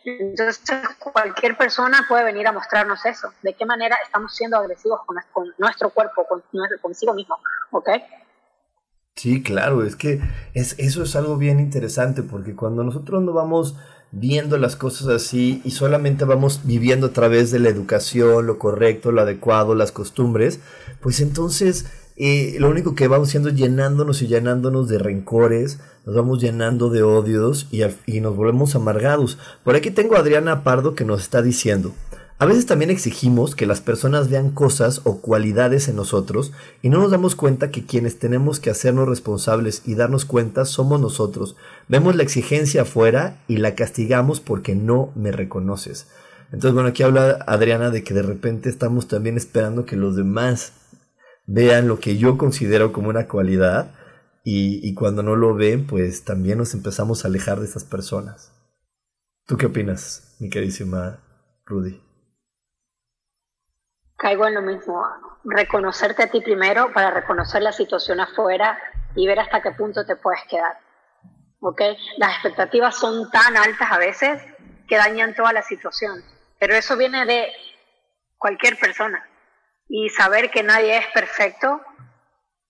[0.05, 0.61] Entonces,
[0.99, 5.01] cualquier persona puede venir a mostrarnos eso, de qué manera estamos siendo agresivos
[5.33, 6.43] con, nuestro cuerpo, con,
[6.81, 7.37] consigo mismo,
[7.71, 7.89] ¿ok?
[9.15, 10.21] Sí, claro, es que
[10.53, 13.75] es, eso es algo bien interesante, porque cuando nosotros no vamos
[14.11, 19.11] viendo las cosas así y solamente vamos viviendo a través de la educación, lo correcto,
[19.11, 20.59] lo adecuado, las costumbres,
[21.01, 26.15] pues entonces eh, lo único que vamos haciendo es llenándonos y llenándonos de rencores, nos
[26.15, 29.37] vamos llenando de odios y, y nos volvemos amargados.
[29.63, 31.93] Por aquí tengo a Adriana Pardo que nos está diciendo,
[32.39, 36.51] a veces también exigimos que las personas vean cosas o cualidades en nosotros
[36.83, 41.01] y no nos damos cuenta que quienes tenemos que hacernos responsables y darnos cuenta somos
[41.01, 41.55] nosotros.
[41.87, 46.07] Vemos la exigencia afuera y la castigamos porque no me reconoces.
[46.51, 50.73] Entonces, bueno, aquí habla Adriana de que de repente estamos también esperando que los demás
[51.47, 53.95] vean lo que yo considero como una cualidad
[54.43, 58.53] y, y cuando no lo ven, pues también nos empezamos a alejar de esas personas.
[59.47, 61.19] ¿Tú qué opinas, mi queridísima
[61.65, 62.06] Rudy?
[64.17, 65.05] Caigo en lo mismo,
[65.43, 68.77] reconocerte a ti primero para reconocer la situación afuera
[69.15, 70.77] y ver hasta qué punto te puedes quedar.
[71.61, 71.81] ¿Ok?
[72.17, 74.43] Las expectativas son tan altas a veces
[74.87, 76.23] que dañan toda la situación,
[76.59, 77.51] pero eso viene de
[78.37, 79.27] cualquier persona
[79.89, 81.81] y saber que nadie es perfecto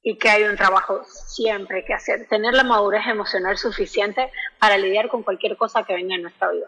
[0.01, 5.09] y que hay un trabajo siempre que hacer, tener la madurez emocional suficiente para lidiar
[5.09, 6.67] con cualquier cosa que venga en nuestra vida.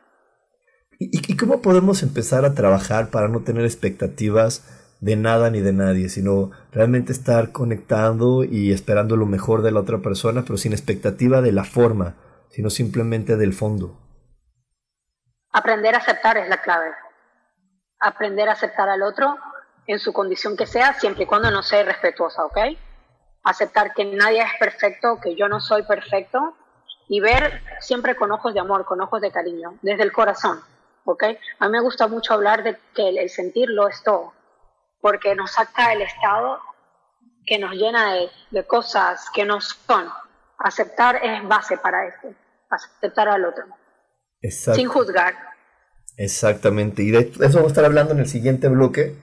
[1.02, 4.68] ¿Y, cómo podemos empezar a trabajar para no tener expectativas
[5.00, 9.80] de nada ni de nadie, sino realmente estar conectando y esperando lo mejor de la
[9.80, 12.16] otra persona, pero sin expectativa de la forma,
[12.50, 13.98] sino simplemente del fondo?
[15.54, 16.92] Aprender a aceptar es la clave.
[18.02, 19.38] Aprender a aceptar al otro
[19.88, 22.58] en su condición que sea, siempre y cuando no sea irrespetuosa, ¿ok?
[23.46, 26.58] Aceptar que nadie es perfecto, que yo no soy perfecto
[27.08, 30.60] y ver siempre con ojos de amor, con ojos de cariño, desde el corazón.
[31.60, 34.34] A mí me gusta mucho hablar de que el, sentir lo es todo,
[35.02, 36.60] porque nos saca el estado
[37.46, 38.16] que nos llena
[38.52, 40.10] de, cosas que no son.
[40.58, 42.34] Aceptar es base para esto,
[42.70, 43.66] aceptar al otro,
[44.42, 45.34] sin juzgar.
[46.18, 49.16] Exactamente, y de eso vamos a estar hablando en el siguiente bloque,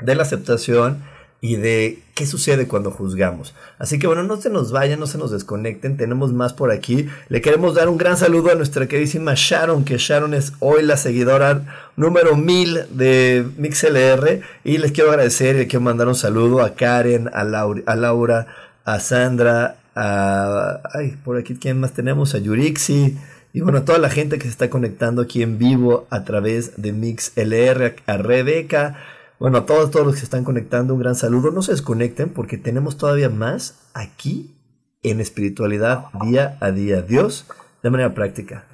[0.00, 1.04] de la aceptación
[1.44, 3.52] y de qué sucede cuando juzgamos.
[3.78, 7.06] Así que bueno, no se nos vayan, no se nos desconecten, tenemos más por aquí.
[7.28, 10.96] Le queremos dar un gran saludo a nuestra queridísima Sharon, que Sharon es hoy la
[10.96, 14.40] seguidora número 1000 de MixLR.
[14.64, 18.46] Y les quiero agradecer y les quiero mandar un saludo a Karen, a, Laura,
[18.86, 20.80] a Sandra, a...
[20.94, 22.34] Ay, por aquí, ¿quién más tenemos?
[22.34, 23.18] A Yurixi.
[23.52, 26.80] Y bueno, a toda la gente que se está conectando aquí en vivo a través
[26.80, 28.96] de MixLR, a Rebeca,
[29.44, 31.50] bueno, a todos, todos los que se están conectando, un gran saludo.
[31.50, 34.56] No se desconecten porque tenemos todavía más aquí
[35.02, 37.02] en espiritualidad día a día.
[37.02, 37.44] Dios
[37.82, 38.64] de manera práctica.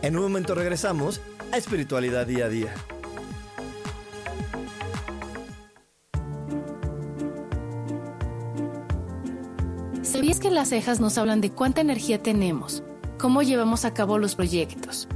[0.00, 1.20] En un momento regresamos
[1.56, 2.74] espiritualidad día a día.
[10.02, 12.82] ¿Sabías que las cejas nos hablan de cuánta energía tenemos,
[13.18, 15.08] cómo llevamos a cabo los proyectos,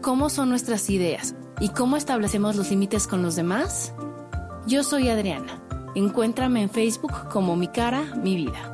[0.00, 3.94] cómo son nuestras ideas y cómo establecemos los límites con los demás?
[4.66, 5.60] Yo soy Adriana.
[5.94, 8.73] Encuéntrame en Facebook como Mi Cara, Mi Vida.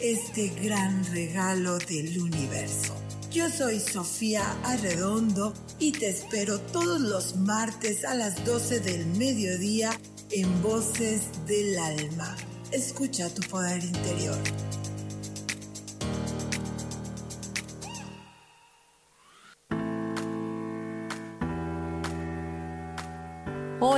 [0.00, 2.94] este gran regalo del universo.
[3.30, 9.90] Yo soy Sofía Arredondo y te espero todos los martes a las 12 del mediodía
[10.30, 12.36] en Voces del Alma.
[12.72, 14.38] Escucha tu poder interior.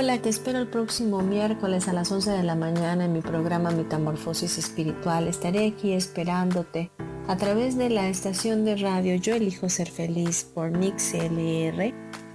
[0.01, 3.69] Hola, te espero el próximo miércoles a las 11 de la mañana en mi programa
[3.69, 5.27] Metamorfosis Espiritual.
[5.27, 6.89] Estaré aquí esperándote
[7.27, 11.93] a través de la estación de radio Yo elijo ser feliz por Mix LR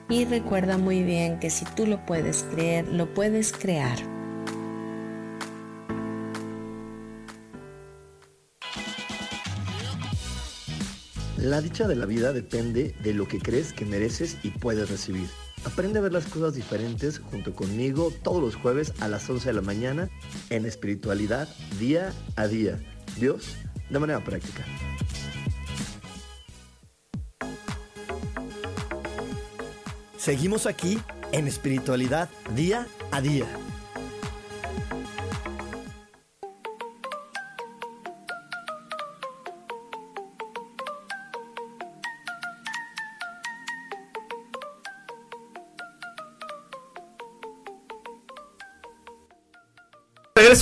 [0.08, 3.98] y recuerda muy bien que si tú lo puedes creer, lo puedes crear.
[11.36, 15.26] La dicha de la vida depende de lo que crees que mereces y puedes recibir.
[15.66, 19.52] Aprende a ver las cosas diferentes junto conmigo todos los jueves a las 11 de
[19.52, 20.08] la mañana
[20.48, 21.48] en espiritualidad
[21.80, 22.78] día a día.
[23.18, 23.56] Dios,
[23.90, 24.64] de manera práctica.
[30.16, 30.98] Seguimos aquí
[31.32, 33.46] en espiritualidad día a día.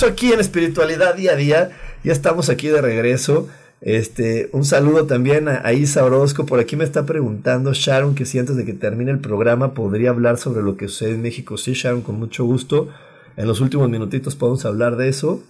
[0.07, 1.71] Aquí en espiritualidad día a día.
[2.03, 3.47] Ya estamos aquí de regreso.
[3.81, 6.45] Este, un saludo también a, Isa Orozco.
[6.45, 10.11] Por aquí me está preguntando Sharon que si antes de que termine el programa podría
[10.11, 11.57] hablar sobre lo que sucede en México.
[11.57, 12.89] Sí, Sharon, con mucho gusto.
[13.35, 15.43] En los últimos minutitos podemos hablar de eso.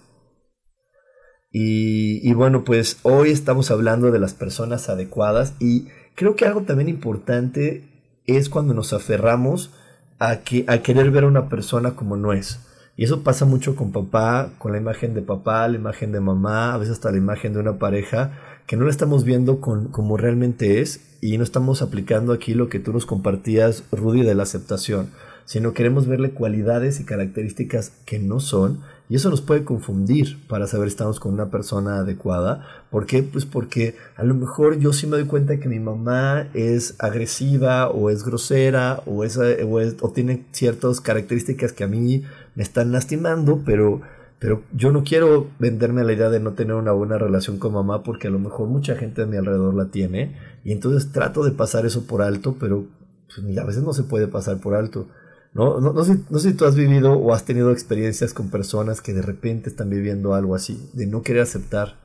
[1.52, 6.90] Y, bueno, pues hoy estamos hablando de las personas adecuadas y creo que algo también
[6.90, 7.84] importante
[8.26, 9.70] es cuando nos aferramos
[10.18, 12.65] a, que, a querer ver a una persona como no es.
[12.96, 16.72] Y eso pasa mucho con papá, con la imagen de papá, la imagen de mamá,
[16.72, 18.32] a veces hasta la imagen de una pareja,
[18.66, 22.68] que no la estamos viendo con, como realmente es y no estamos aplicando aquí lo
[22.68, 25.10] que tú nos compartías, Rudy, de la aceptación,
[25.44, 30.66] sino queremos verle cualidades y características que no son y eso nos puede confundir para
[30.66, 32.66] saber si estamos con una persona adecuada.
[32.90, 33.22] ¿Por qué?
[33.22, 37.88] Pues porque a lo mejor yo sí me doy cuenta que mi mamá es agresiva
[37.88, 42.24] o es grosera o, es, o, o tiene ciertas características que a mí
[42.56, 44.00] me están lastimando, pero,
[44.40, 48.02] pero yo no quiero venderme la idea de no tener una buena relación con mamá
[48.02, 51.52] porque a lo mejor mucha gente a mi alrededor la tiene y entonces trato de
[51.52, 52.86] pasar eso por alto, pero
[53.26, 55.06] pues, a veces no se puede pasar por alto.
[55.52, 55.80] ¿no?
[55.80, 59.12] No, sé, no sé si tú has vivido o has tenido experiencias con personas que
[59.12, 61.98] de repente están viviendo algo así, de no querer aceptar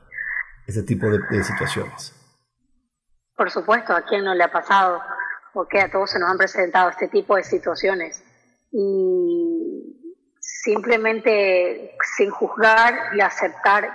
[0.66, 2.14] ese tipo de, de situaciones.
[3.36, 5.00] Por supuesto, a quién no le ha pasado,
[5.52, 8.22] porque a todos se nos han presentado este tipo de situaciones.
[8.70, 9.51] Y
[10.62, 13.92] simplemente sin juzgar y aceptar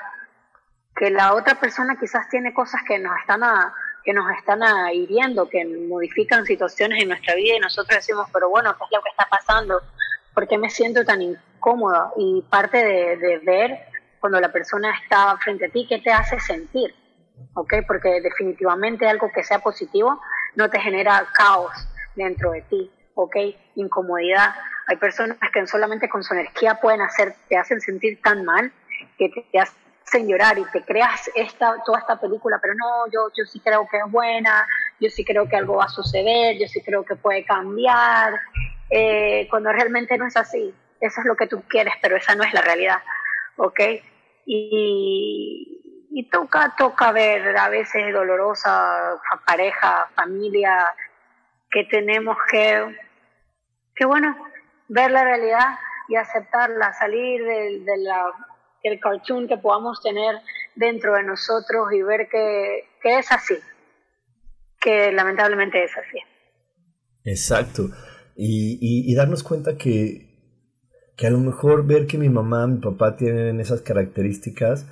[0.95, 3.41] que la otra persona quizás tiene cosas que nos están
[4.03, 4.62] que nos están
[4.93, 9.03] hiriendo, que modifican situaciones en nuestra vida y nosotros decimos, pero bueno, ¿qué es lo
[9.03, 9.82] que está pasando?
[10.34, 12.13] ¿Por qué me siento tan incómoda?
[12.15, 13.77] Y parte de, ver
[14.21, 16.95] cuando la persona está frente a ti, ¿qué te hace sentir?
[17.53, 17.73] ¿Ok?
[17.86, 20.21] Porque definitivamente algo que sea positivo
[20.56, 21.73] no te genera caos
[22.15, 23.36] dentro de ti, ¿ok?
[23.75, 24.53] Incomodidad.
[24.88, 28.71] Hay personas que solamente con su energía pueden hacer, te hacen sentir tan mal
[29.17, 33.45] que te, hacen llorar y te creas esta, toda esta película, pero no, yo, yo
[33.45, 34.67] sí creo que es buena,
[34.99, 38.39] yo sí creo que algo va a suceder, yo sí creo que puede cambiar,
[38.89, 40.73] eh, cuando realmente no es así.
[41.01, 43.01] Eso es lo que tú quieres, pero esa no es la realidad,
[43.58, 43.80] ¿ok?
[44.45, 50.93] Y, y toca, toca ver a veces dolorosa pareja, familia,
[51.69, 52.95] que tenemos que,
[53.98, 54.36] que bueno,
[54.88, 55.76] ver la realidad
[56.08, 60.36] y aceptarla, salir del, del cartoon que podamos tener
[60.76, 63.56] dentro de nosotros y ver que, que es así,
[64.80, 66.20] que lamentablemente es así.
[67.26, 67.90] Exacto.
[68.36, 70.30] Y, y, darnos cuenta que,
[71.18, 74.86] que a lo mejor ver que mi mamá, mi papá tienen esas características,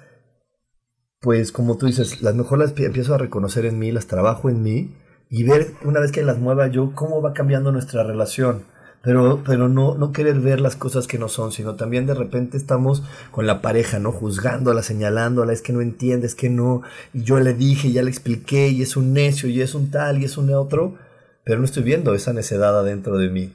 [1.21, 4.63] pues como tú dices, las mejor las empiezo a reconocer en mí, las trabajo en
[4.63, 4.97] mí
[5.29, 8.65] y ver una vez que las mueva yo cómo va cambiando nuestra relación
[9.05, 12.57] pero, pero no, no querer ver las cosas que no son, sino también de repente
[12.57, 14.11] estamos con la pareja, ¿no?
[14.11, 16.81] Juzgándola, señalándola, es que no entiende, es que no,
[17.13, 20.19] y yo le dije, ya le expliqué, y es un necio, y es un tal,
[20.19, 20.95] y es un otro,
[21.43, 23.53] pero no estoy viendo esa necedad adentro de mí.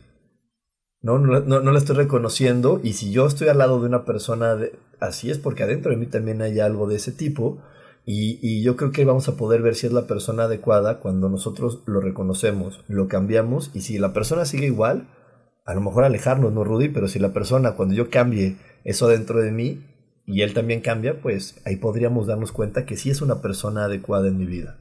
[1.02, 4.04] No, no, no, no la estoy reconociendo, y si yo estoy al lado de una
[4.04, 7.58] persona de, así es porque adentro de mí también hay algo de ese tipo,
[8.06, 11.28] y, y, yo creo que vamos a poder ver si es la persona adecuada cuando
[11.28, 15.08] nosotros lo reconocemos, lo cambiamos, y si la persona sigue igual,
[15.70, 16.88] a lo mejor alejarnos, ¿no, Rudy?
[16.88, 19.86] Pero si la persona, cuando yo cambie eso dentro de mí
[20.26, 24.28] y él también cambia, pues ahí podríamos darnos cuenta que sí es una persona adecuada
[24.28, 24.78] en mi vida.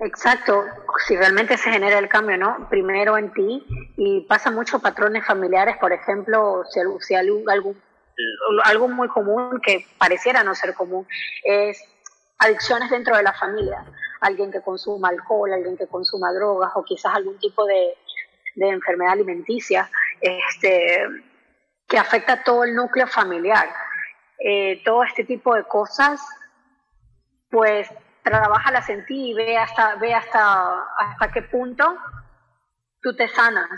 [0.00, 0.64] Exacto,
[1.06, 2.68] si realmente se genera el cambio, ¿no?
[2.68, 3.64] Primero en ti
[3.96, 7.74] y pasa mucho patrones familiares, por ejemplo, si, si algo,
[8.64, 11.06] algo muy común que pareciera no ser común
[11.42, 11.82] es
[12.38, 13.84] adicciones dentro de la familia,
[14.20, 17.94] alguien que consuma alcohol, alguien que consuma drogas o quizás algún tipo de,
[18.54, 19.90] de enfermedad alimenticia,
[20.20, 21.06] este,
[21.88, 23.68] que afecta todo el núcleo familiar.
[24.38, 26.20] Eh, todo este tipo de cosas
[27.50, 27.88] pues
[28.22, 31.96] trabaja en ti y ve hasta, ve hasta, hasta qué punto
[33.00, 33.68] tú te sanas,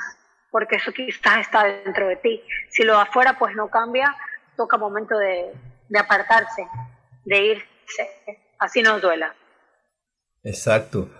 [0.51, 2.43] porque eso quizás está dentro de ti.
[2.71, 4.17] Si lo afuera pues no cambia,
[4.57, 5.53] toca momento de,
[5.89, 6.67] de apartarse,
[7.25, 8.11] de irse,
[8.59, 9.35] así nos duela.
[10.43, 11.11] Exacto.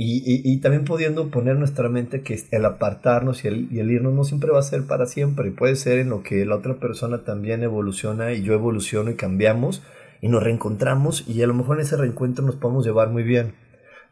[0.00, 4.14] Y, y, también pudiendo poner nuestra mente que el apartarnos y el, y el, irnos
[4.14, 7.24] no siempre va a ser para siempre, puede ser en lo que la otra persona
[7.24, 9.82] también evoluciona y yo evoluciono y cambiamos
[10.20, 13.54] y nos reencontramos y a lo mejor en ese reencuentro nos podemos llevar muy bien.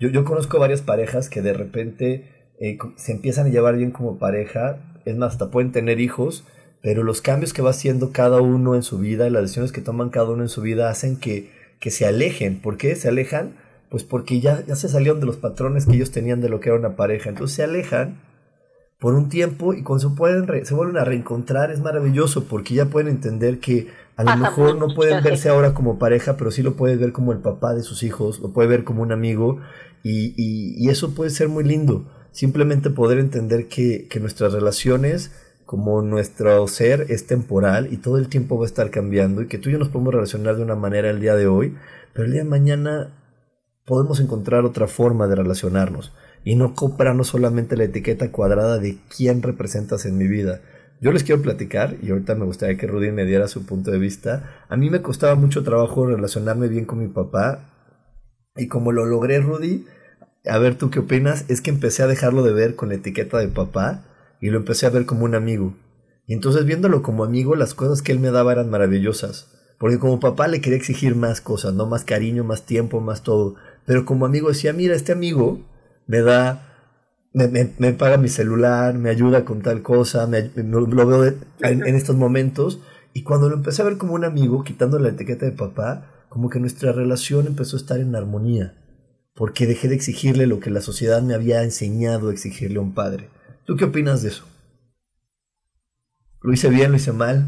[0.01, 2.25] Yo, yo conozco varias parejas que de repente
[2.59, 6.45] eh, se empiezan a llevar bien como pareja, es más, hasta pueden tener hijos,
[6.83, 9.83] pero los cambios que va haciendo cada uno en su vida y las decisiones que
[9.83, 12.61] toman cada uno en su vida hacen que, que se alejen.
[12.61, 13.65] ¿Por qué se alejan?
[13.97, 16.69] Pues porque ya, ya se salieron de los patrones que ellos tenían de lo que
[16.69, 17.31] era una pareja.
[17.31, 18.21] Entonces se alejan
[18.99, 22.91] por un tiempo y cuando se, pueden se vuelven a reencontrar es maravilloso porque ya
[22.91, 26.77] pueden entender que a lo mejor no pueden verse ahora como pareja, pero sí lo
[26.77, 29.63] pueden ver como el papá de sus hijos, lo puede ver como un amigo
[30.03, 32.05] y, y, eso puede ser muy lindo.
[32.33, 35.33] Simplemente poder entender que, que nuestras relaciones
[35.65, 39.57] como nuestro ser es temporal y todo el tiempo va a estar cambiando y que
[39.57, 41.75] tú y yo nos podemos relacionar de una manera el día de hoy,
[42.13, 43.15] pero el día de mañana
[43.87, 46.13] podemos encontrar otra forma de relacionarnos
[46.45, 50.61] y no comprarnos solamente la etiqueta cuadrada de quién representas en mi vida.
[51.01, 53.99] Yo les quiero platicar, y ahorita me gustaría que Rudy me diera su punto de
[53.99, 54.65] vista.
[54.69, 57.73] A mí me costaba mucho trabajo relacionarme bien con mi papá,
[58.57, 59.85] y como lo logré, Rudy,
[60.47, 63.39] a ver tú qué opinas, es que empecé a dejarlo de ver con la etiqueta
[63.39, 64.05] de papá
[64.41, 65.75] y lo empecé a ver como un amigo.
[66.27, 69.53] Y entonces viéndolo como amigo, las cosas que él me daba eran maravillosas.
[69.79, 71.87] Porque como papá le quería exigir más cosas, ¿no?
[71.87, 73.57] Más cariño, más tiempo, más todo.
[73.87, 75.65] Pero como amigo decía, mira, este amigo
[76.07, 76.91] me da,
[77.33, 82.17] me, me, paga mi celular, me ayuda con tal cosa, me, lo veo en, estos
[82.17, 82.81] momentos.
[83.15, 86.51] Y cuando lo empecé a ver como un amigo, quitando la etiqueta de papá, como
[86.51, 88.75] que nuestra relación empezó a estar en armonía.
[89.35, 92.93] Porque dejé de exigirle lo que la sociedad me había enseñado a exigirle a un
[92.93, 93.29] padre.
[93.65, 94.47] ¿Tú qué opinas de eso?
[96.43, 97.47] ¿Lo hice bien, lo hice mal?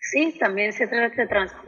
[0.00, 1.67] Sí, también se trata de transformar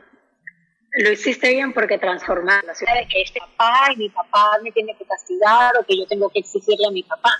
[0.92, 4.72] lo hiciste bien porque transformar la ciudad de que este papá y mi papá me
[4.72, 7.30] tiene que castigar o que yo tengo que exigirle a mi papá.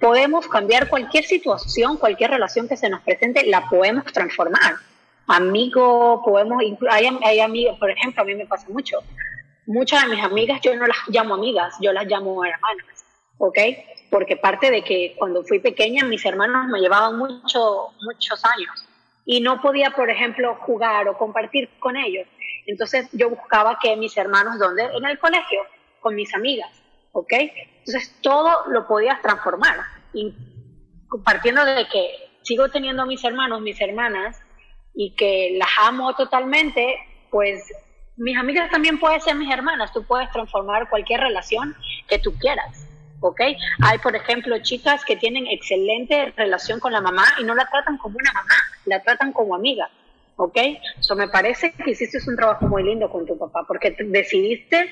[0.00, 4.74] Podemos cambiar cualquier situación, cualquier relación que se nos presente, la podemos transformar.
[5.26, 8.98] Amigo, podemos, hay, hay amigos, por ejemplo, a mí me pasa mucho.
[9.66, 13.04] Muchas de mis amigas yo no las llamo amigas, yo las llamo hermanas,
[13.38, 13.58] ¿ok?
[14.10, 18.87] Porque parte de que cuando fui pequeña mis hermanos me llevaban mucho, muchos años
[19.30, 22.26] y no podía, por ejemplo, jugar o compartir con ellos.
[22.64, 24.84] Entonces yo buscaba que mis hermanos, ¿dónde?
[24.84, 25.60] En el colegio,
[26.00, 26.70] con mis amigas,
[27.12, 27.34] ¿ok?
[27.80, 29.80] Entonces todo lo podías transformar.
[30.14, 30.32] Y
[31.22, 32.08] partiendo de que
[32.40, 34.40] sigo teniendo a mis hermanos, mis hermanas,
[34.94, 36.96] y que las amo totalmente,
[37.30, 37.62] pues
[38.16, 39.92] mis amigas también pueden ser mis hermanas.
[39.92, 41.76] Tú puedes transformar cualquier relación
[42.08, 42.87] que tú quieras.
[43.20, 43.40] ¿Ok?
[43.80, 47.98] Hay, por ejemplo, chicas que tienen excelente relación con la mamá y no la tratan
[47.98, 48.54] como una mamá,
[48.86, 49.88] la tratan como amiga.
[50.38, 50.56] ¿ok?
[50.98, 54.90] Eso me parece que hiciste un trabajo muy lindo con tu papá, porque decidiste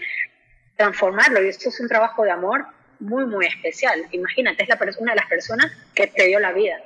[0.77, 2.67] transformarlo y esto es un trabajo de amor
[2.99, 4.07] muy, muy especial.
[4.13, 6.77] Imagínate, es la una de las personas que te dio la vida.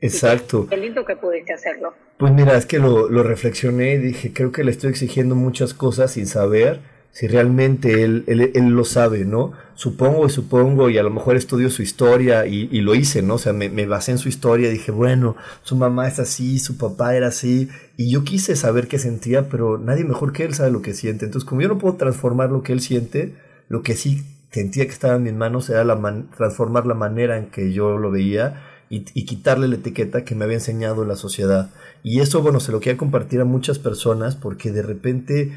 [0.00, 0.66] Exacto.
[0.68, 1.94] Qué lindo que pudiste hacerlo.
[2.16, 5.74] Pues mira, es que lo, lo reflexioné y dije, creo que le estoy exigiendo muchas
[5.74, 6.80] cosas sin saber
[7.12, 9.52] si realmente él, él, él, lo sabe, ¿no?
[9.74, 13.34] Supongo y supongo, y a lo mejor estudio su historia y, y lo hice, ¿no?
[13.34, 16.58] O sea, me, me, basé en su historia y dije, bueno, su mamá es así,
[16.58, 20.54] su papá era así, y yo quise saber qué sentía, pero nadie mejor que él
[20.54, 21.24] sabe lo que siente.
[21.24, 23.34] Entonces, como yo no puedo transformar lo que él siente,
[23.68, 27.46] lo que sí sentía que estaba en mis manos era la transformar la manera en
[27.46, 31.70] que yo lo veía y, y, quitarle la etiqueta que me había enseñado la sociedad.
[32.02, 35.52] Y eso, bueno, se lo quería compartir a muchas personas porque de repente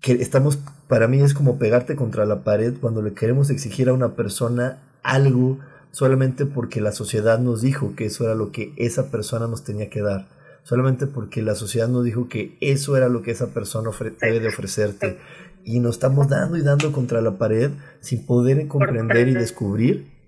[0.00, 3.92] que estamos, para mí es como pegarte contra la pared cuando le queremos exigir a
[3.92, 5.58] una persona algo
[5.90, 9.90] solamente porque la sociedad nos dijo que eso era lo que esa persona nos tenía
[9.90, 10.28] que dar.
[10.62, 13.90] Solamente porque la sociedad nos dijo que eso era lo que esa persona
[14.20, 15.18] debe de ofrecerte.
[15.64, 17.70] Y nos estamos dando y dando contra la pared
[18.00, 20.18] sin poder comprender y descubrir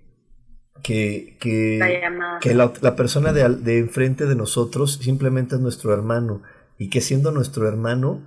[0.81, 1.79] que, que,
[2.41, 6.41] que la, la, persona de, de enfrente de nosotros simplemente es nuestro hermano.
[6.77, 8.21] Y que siendo nuestro hermano,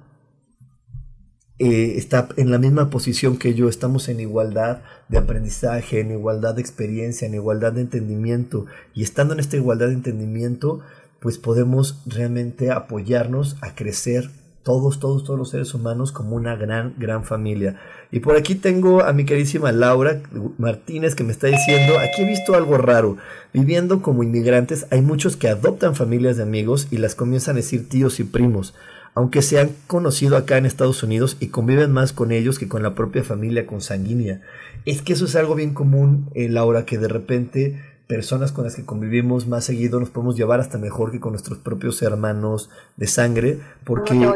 [1.59, 6.55] eh, está en la misma posición que yo, estamos en igualdad de aprendizaje, en igualdad
[6.55, 8.66] de experiencia, en igualdad de entendimiento.
[8.92, 10.80] Y estando en esta igualdad de entendimiento,
[11.20, 14.30] pues podemos realmente apoyarnos a crecer
[14.64, 17.78] todos, todos, todos los seres humanos como una gran, gran familia.
[18.11, 20.22] Y por aquí tengo a mi queridísima Laura
[20.59, 23.18] Martínez que me está diciendo, aquí he visto algo raro.
[23.52, 27.88] Viviendo como inmigrantes hay muchos que adoptan familias de amigos y las comienzan a decir
[27.88, 28.74] tíos y primos.
[29.14, 32.82] Aunque se han conocido acá en Estados Unidos y conviven más con ellos que con
[32.82, 34.42] la propia familia consanguínea.
[34.84, 38.74] Es que eso es algo bien común, eh, Laura, que de repente personas con las
[38.74, 43.06] que convivimos más seguido nos podemos llevar hasta mejor que con nuestros propios hermanos de
[43.06, 44.30] sangre, porque,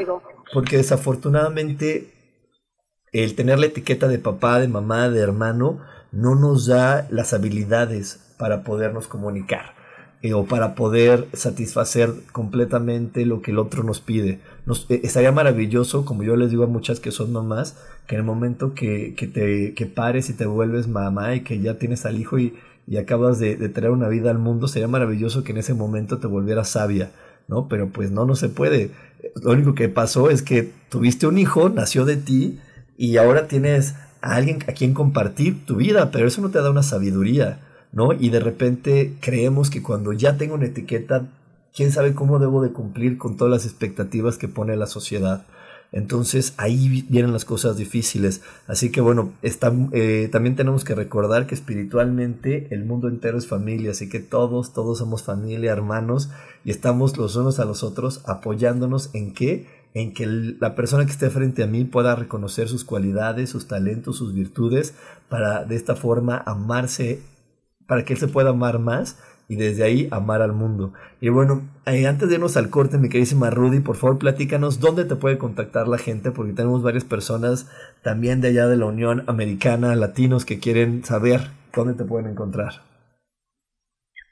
[0.55, 2.15] porque desafortunadamente
[3.13, 5.81] el tener la etiqueta de papá, de mamá, de hermano,
[6.13, 9.78] no nos da las habilidades para podernos comunicar
[10.21, 14.41] eh, o para poder satisfacer completamente lo que el otro nos pide.
[14.89, 18.27] Eh, estaría maravilloso, como yo les digo a muchas que son mamás, que en el
[18.27, 22.19] momento que, que te que pares y te vuelves mamá y que ya tienes al
[22.19, 22.55] hijo y,
[22.89, 26.19] y acabas de, de, traer una vida al mundo, sería maravilloso que en ese momento
[26.19, 27.13] te volvieras sabia,
[27.47, 27.69] ¿no?
[27.69, 28.91] Pero pues no, no se puede.
[29.43, 32.59] Lo único que pasó es que tuviste un hijo, nació de ti
[32.97, 36.71] y ahora tienes a alguien a quien compartir tu vida, pero eso no te da
[36.71, 37.61] una sabiduría,
[37.93, 38.13] ¿no?
[38.13, 41.29] Y de repente creemos que cuando ya tengo una etiqueta,
[41.75, 45.45] quién sabe cómo debo de cumplir con todas las expectativas que pone la sociedad.
[45.91, 48.43] Entonces ahí vienen las cosas difíciles.
[48.67, 53.47] Así que bueno, está, eh, también tenemos que recordar que espiritualmente el mundo entero es
[53.47, 56.31] familia, así que todos, todos somos familia, hermanos,
[56.65, 59.67] y estamos los unos a los otros apoyándonos en qué?
[59.95, 64.17] En que la persona que esté frente a mí pueda reconocer sus cualidades, sus talentos,
[64.17, 64.95] sus virtudes,
[65.31, 67.23] para de esta forma amarse,
[67.89, 69.19] para que él se pueda amar más
[69.49, 70.93] y desde ahí amar al mundo.
[71.21, 75.07] Y bueno, eh, antes de irnos al corte, mi queridísima Rudy, por favor platícanos dónde
[75.07, 77.69] te puede contactar la gente, porque tenemos varias personas
[78.03, 81.41] también de allá de la Unión Americana, latinos, que quieren saber
[81.75, 82.89] dónde te pueden encontrar.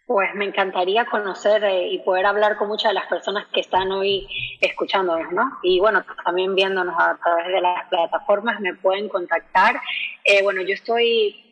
[0.07, 3.91] Pues me encantaría conocer eh, y poder hablar con muchas de las personas que están
[3.91, 4.29] hoy
[4.61, 5.59] escuchándonos, ¿no?
[5.65, 9.81] Y bueno, también viéndonos a través de las plataformas me pueden contactar.
[10.25, 11.46] Eh, bueno, yo estoy,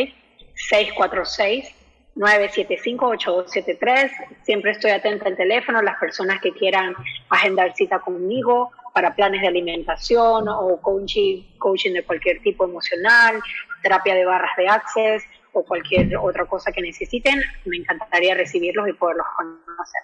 [2.15, 4.11] 646-975-8273.
[4.43, 5.81] Siempre estoy atenta al teléfono.
[5.81, 6.95] Las personas que quieran
[7.29, 13.41] agendar cita conmigo para planes de alimentación o coaching, coaching de cualquier tipo emocional,
[13.81, 15.25] terapia de barras de access
[15.55, 20.01] o cualquier otra cosa que necesiten, me encantaría recibirlos y poderlos conocer.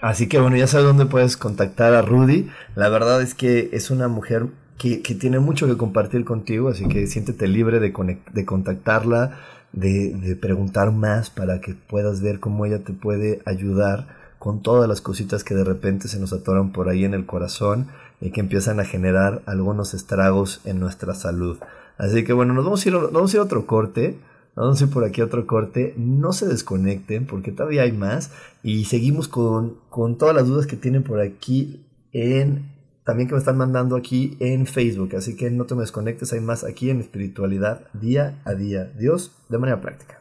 [0.00, 2.50] Así que bueno, ya sabes dónde puedes contactar a Rudy.
[2.74, 4.46] La verdad es que es una mujer
[4.78, 9.38] que, que tiene mucho que compartir contigo, así que siéntete libre de, de contactarla,
[9.72, 14.06] de, de preguntar más para que puedas ver cómo ella te puede ayudar
[14.38, 17.88] con todas las cositas que de repente se nos atoran por ahí en el corazón
[18.20, 21.58] y que empiezan a generar algunos estragos en nuestra salud.
[21.98, 24.18] Así que bueno, nos vamos a ir, vamos a, ir a otro corte.
[24.54, 25.94] Vamos a ir por aquí a otro corte.
[25.96, 28.32] No se desconecten porque todavía hay más.
[28.62, 32.74] Y seguimos con, con todas las dudas que tienen por aquí en...
[33.04, 35.14] También que me están mandando aquí en Facebook.
[35.14, 36.32] Así que no te me desconectes.
[36.32, 38.84] Hay más aquí en espiritualidad día a día.
[38.98, 40.15] Dios de manera práctica.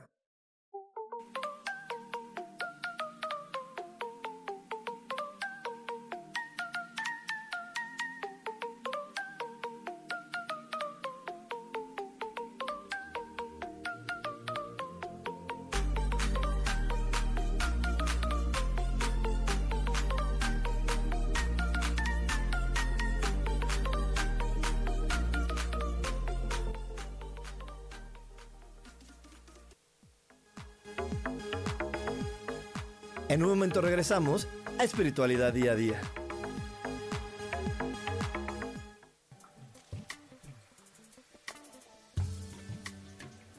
[34.15, 36.01] A Espiritualidad Día a Día.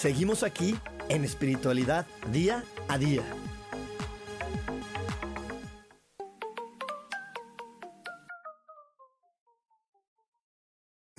[0.00, 0.76] Seguimos aquí
[1.10, 3.22] en espiritualidad día a día.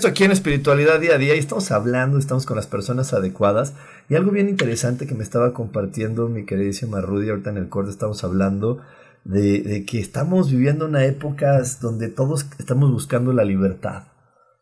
[0.04, 3.76] Aquí en espiritualidad día a día y estamos hablando, estamos con las personas adecuadas
[4.10, 7.92] y algo bien interesante que me estaba compartiendo mi queridísima Rudy ahorita en el corte
[7.92, 8.82] estamos hablando
[9.26, 14.06] de, de que estamos viviendo una época donde todos estamos buscando la libertad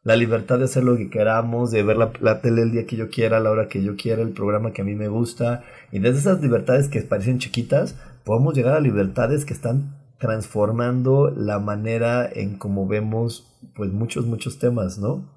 [0.09, 3.11] la libertad de hacer lo que queramos, de ver la, tele el día que yo
[3.11, 5.63] quiera, la hora que yo quiera, el programa que a mí me gusta.
[5.91, 7.93] Y desde esas libertades que parecen chiquitas,
[8.25, 14.57] podemos llegar a libertades que están transformando la manera en cómo vemos pues muchos, muchos
[14.57, 15.29] temas, ¿no?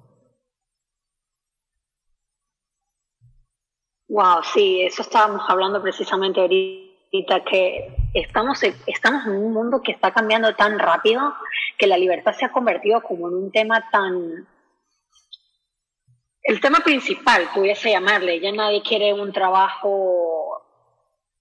[4.09, 10.11] Wow, sí, eso estábamos hablando precisamente ahorita, que estamos, estamos en un mundo que está
[10.11, 11.21] cambiando tan rápido
[11.77, 14.47] que la libertad se ha convertido como en un tema tan,
[16.43, 20.61] el tema principal, pudiese llamarle, ya nadie quiere un trabajo,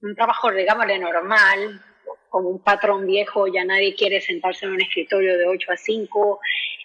[0.00, 1.82] un trabajo, digámosle, normal,
[2.28, 6.40] como un patrón viejo, ya nadie quiere sentarse en un escritorio de 8 a 5,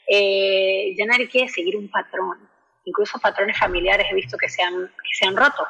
[0.08, 2.50] eh, ya nadie quiere seguir un patrón.
[2.86, 5.68] Incluso patrones familiares he visto que se han, que se han roto.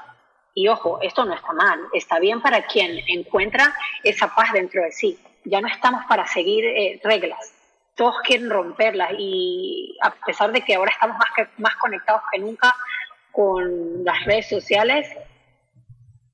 [0.54, 4.92] Y ojo, esto no está mal, está bien para quien encuentra esa paz dentro de
[4.92, 5.20] sí.
[5.44, 7.54] Ya no estamos para seguir eh, reglas,
[7.98, 12.40] todos quieren romperla y a pesar de que ahora estamos más, que, más conectados que
[12.40, 12.74] nunca
[13.32, 15.08] con las redes sociales,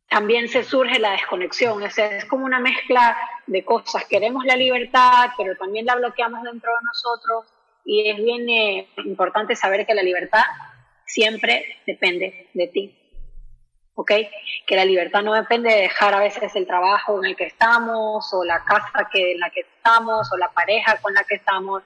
[0.09, 4.55] también se surge la desconexión, o sea, es como una mezcla de cosas, queremos la
[4.55, 7.45] libertad, pero también la bloqueamos dentro de nosotros
[7.85, 10.43] y es bien eh, importante saber que la libertad
[11.05, 13.02] siempre depende de ti.
[13.95, 14.11] ¿Ok?
[14.65, 18.33] Que la libertad no depende de dejar a veces el trabajo en el que estamos,
[18.33, 21.83] o la casa que, en la que estamos, o la pareja con la que estamos.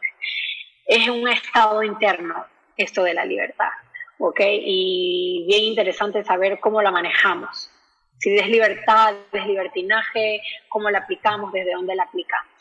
[0.85, 2.45] Es un estado interno
[2.77, 3.71] esto de la libertad,
[4.19, 4.39] ¿ok?
[4.41, 7.71] Y bien interesante saber cómo la manejamos.
[8.19, 12.51] Si es libertad, es libertinaje, cómo la aplicamos, desde dónde la aplicamos.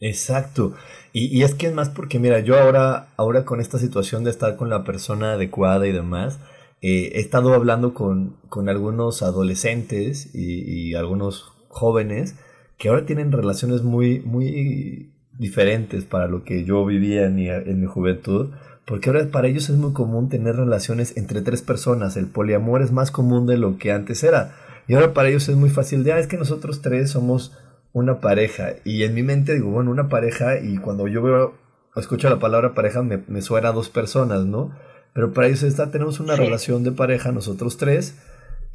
[0.00, 0.74] Exacto.
[1.12, 4.30] Y, y, es que es más porque, mira, yo ahora, ahora con esta situación de
[4.30, 6.40] estar con la persona adecuada y demás,
[6.82, 12.34] eh, he estado hablando con, con algunos adolescentes y, algunos jóvenes
[12.76, 17.80] que ahora tienen relaciones muy, muy diferentes para lo que yo vivía en mi, en
[17.80, 18.50] mi juventud,
[18.84, 22.90] porque ahora para ellos es muy común tener relaciones entre tres personas, el poliamor es
[22.90, 24.54] más común de lo que antes era,
[24.88, 27.56] y ahora para ellos es muy fácil de, ah, es que nosotros tres somos
[27.92, 31.54] una pareja, y en mi mente digo, bueno, una pareja, y cuando yo veo,
[31.94, 34.72] escucho la palabra pareja, me, me suena a dos personas, ¿no?
[35.14, 38.18] Pero para ellos está, tenemos una relación de pareja nosotros tres.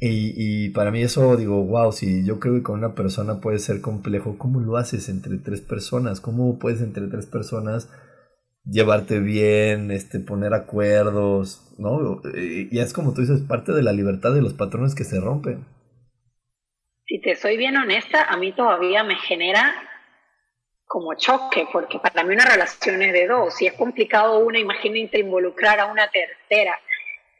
[0.00, 3.58] Y, y, para mí eso digo, wow, si yo creo que con una persona puede
[3.58, 6.20] ser complejo, ¿cómo lo haces entre tres personas?
[6.20, 7.88] ¿Cómo puedes entre tres personas
[8.64, 12.20] llevarte bien, este, poner acuerdos, ¿no?
[12.34, 15.64] Y es como tú dices, parte de la libertad de los patrones que se rompen.
[17.06, 19.72] Si te soy bien honesta, a mí todavía me genera
[20.88, 23.54] como choque, porque para mí una relación es de dos.
[23.54, 26.80] Si es complicado una, imagínate involucrar a una tercera.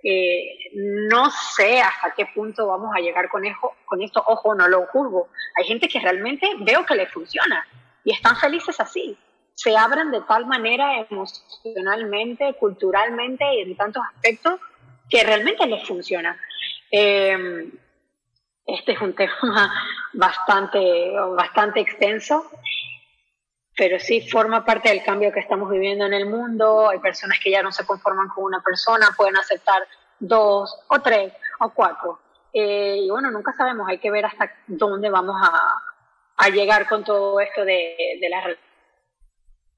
[0.05, 4.23] Eh, no sé hasta qué punto vamos a llegar con, eso, con esto.
[4.27, 5.29] Ojo, no lo juzgo.
[5.57, 7.67] Hay gente que realmente veo que le funciona
[8.05, 9.19] y están felices así.
[9.55, 14.61] Se abren de tal manera emocionalmente, culturalmente y en tantos aspectos
[15.09, 16.39] que realmente les funciona.
[16.91, 17.73] Em,
[18.67, 19.73] este es un tema
[20.13, 22.51] bastante, bastante extenso,
[23.79, 26.89] pero sí forma parte del cambio que estamos viviendo en el mundo.
[26.89, 29.87] Hay personas que ya no se conforman con una persona, pueden aceptar
[30.19, 32.19] dos o tres o cuatro.
[32.53, 35.81] Eh, y bueno, nunca sabemos, hay que ver hasta dónde vamos a,
[36.39, 38.57] a llegar con todo esto de, de las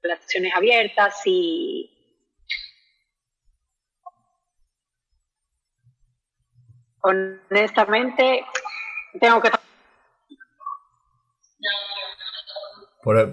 [0.01, 1.87] relaciones abiertas y
[7.03, 8.45] honestamente
[9.19, 9.51] tengo que
[13.03, 13.31] por, ahí,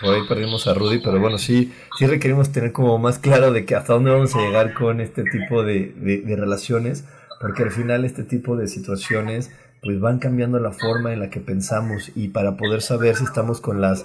[0.00, 3.64] por, ahí, perdimos a Rudy, pero bueno, sí, sí requerimos tener como más claro de
[3.64, 7.04] que hasta dónde vamos a llegar con este tipo de, de, relaciones,
[7.40, 9.50] porque al final este tipo de situaciones
[9.82, 13.60] pues van cambiando la forma en la que pensamos y para poder saber si estamos
[13.60, 14.04] con las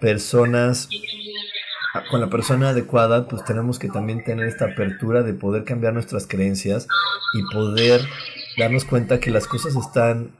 [0.00, 0.88] personas
[2.10, 6.26] con la persona adecuada, pues tenemos que también tener esta apertura de poder cambiar nuestras
[6.26, 6.88] creencias
[7.34, 8.00] y poder
[8.58, 10.32] darnos cuenta que las cosas están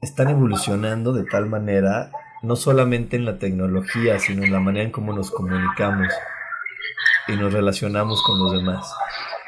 [0.00, 2.10] están evolucionando de tal manera
[2.42, 6.08] no solamente en la tecnología, sino en la manera en cómo nos comunicamos
[7.28, 8.92] y nos relacionamos con los demás.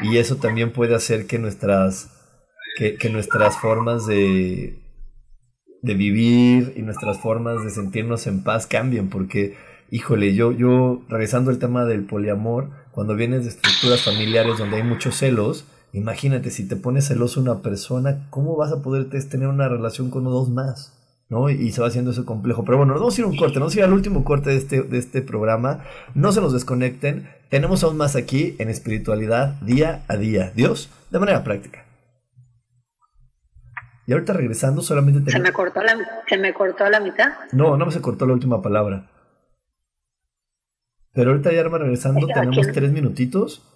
[0.00, 2.10] Y eso también puede hacer que nuestras,
[2.76, 4.78] que, nuestras formas de,
[5.82, 9.56] de vivir y nuestras formas de sentirnos en paz cambien, porque,
[9.90, 14.82] híjole, yo, yo, regresando al tema del poliamor, cuando vienes de estructuras familiares donde hay
[14.82, 19.68] muchos celos, imagínate, si te pones celoso una persona, ¿cómo vas a poder tener una
[19.68, 21.01] relación con dos más?
[21.32, 21.48] ¿No?
[21.48, 22.62] Y se va haciendo eso complejo.
[22.62, 24.22] Pero bueno, nos vamos a ir a un corte, nos vamos a ir al último
[24.22, 25.82] corte de este, de este programa.
[26.14, 27.26] No se nos desconecten.
[27.48, 30.52] Tenemos aún más aquí en espiritualidad día a día.
[30.54, 31.86] Dios, de manera práctica.
[34.06, 35.96] Y ahorita regresando, solamente ¿Se, me cortó la,
[36.28, 37.32] ¿Se me cortó la mitad?
[37.52, 39.08] No, no me se cortó la última palabra.
[41.14, 43.71] Pero ahorita ya regresando, tenemos tres minutitos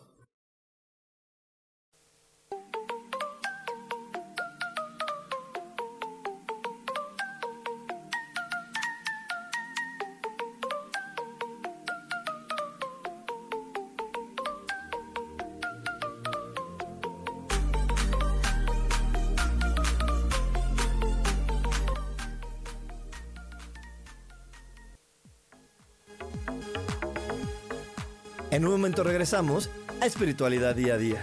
[29.27, 29.68] regresamos
[30.01, 31.22] a Espiritualidad Día a Día.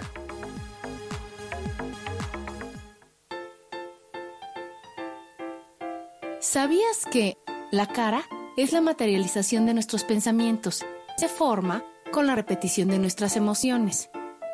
[6.42, 7.38] ¿Sabías que
[7.72, 8.26] la cara
[8.58, 10.84] es la materialización de nuestros pensamientos?
[11.16, 11.82] Se forma
[12.12, 14.10] con la repetición de nuestras emociones.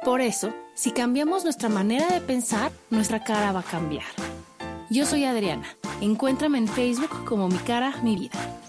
[0.06, 4.06] Por eso, si cambiamos nuestra manera de pensar, nuestra cara va a cambiar.
[4.92, 5.66] Yo soy Adriana.
[6.02, 8.69] Encuéntrame en Facebook como Mi Cara, Mi Vida.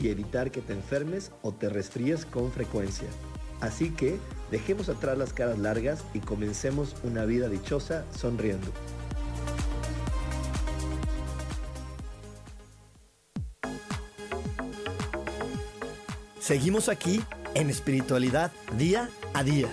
[0.00, 3.08] y evitar que te enfermes o te resfríes con frecuencia.
[3.60, 4.18] Así que
[4.50, 8.72] dejemos atrás las caras largas y comencemos una vida dichosa sonriendo.
[16.40, 17.22] Seguimos aquí
[17.54, 19.68] en espiritualidad día a día.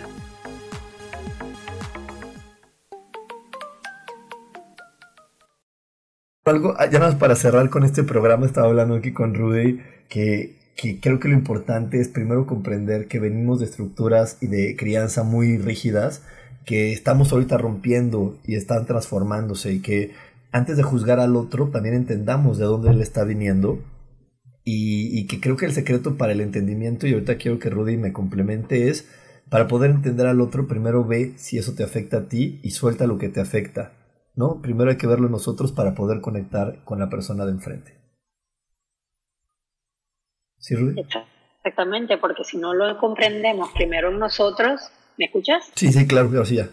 [6.50, 10.56] Algo, ah, ya más para cerrar con este programa, estaba hablando aquí con Rudy que,
[11.02, 15.58] creo que lo importante es primero comprender que venimos de estructuras y de crianza muy
[15.58, 16.22] rígidas
[16.66, 20.12] que estamos ahorita rompiendo y están transformándose y que
[20.52, 23.80] antes de juzgar al otro también entendamos de dónde él está viniendo.
[24.64, 27.96] Y, y, que creo que el secreto para el entendimiento y ahorita quiero que Rudy
[27.96, 29.08] me complemente es
[29.50, 33.08] para poder entender al otro primero ve si eso te afecta a ti y suelta
[33.08, 33.94] lo que te afecta,
[34.38, 34.62] ¿no?
[34.62, 37.98] Primero hay que verlo nosotros para poder conectar con la persona de enfrente.
[41.64, 45.70] Exactamente, porque si no lo comprendemos primero nosotros, ¿me escuchas?
[45.76, 46.70] Sí, sí, claro, claro, sí, ya.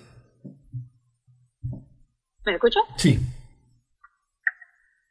[2.45, 2.83] ¿Me escuchas?
[2.97, 3.19] Sí.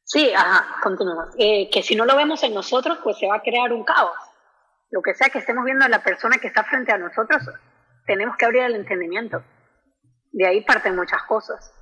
[0.03, 1.29] Sí, ajá, continuamos.
[1.39, 4.15] Eh, que si no lo vemos en nosotros, pues se va a crear un caos.
[4.91, 7.41] Lo que sea que estemos viendo a la persona que está frente a nosotros,
[8.05, 9.43] tenemos que abrir el entendimiento.
[10.31, 11.73] De ahí parten muchas cosas.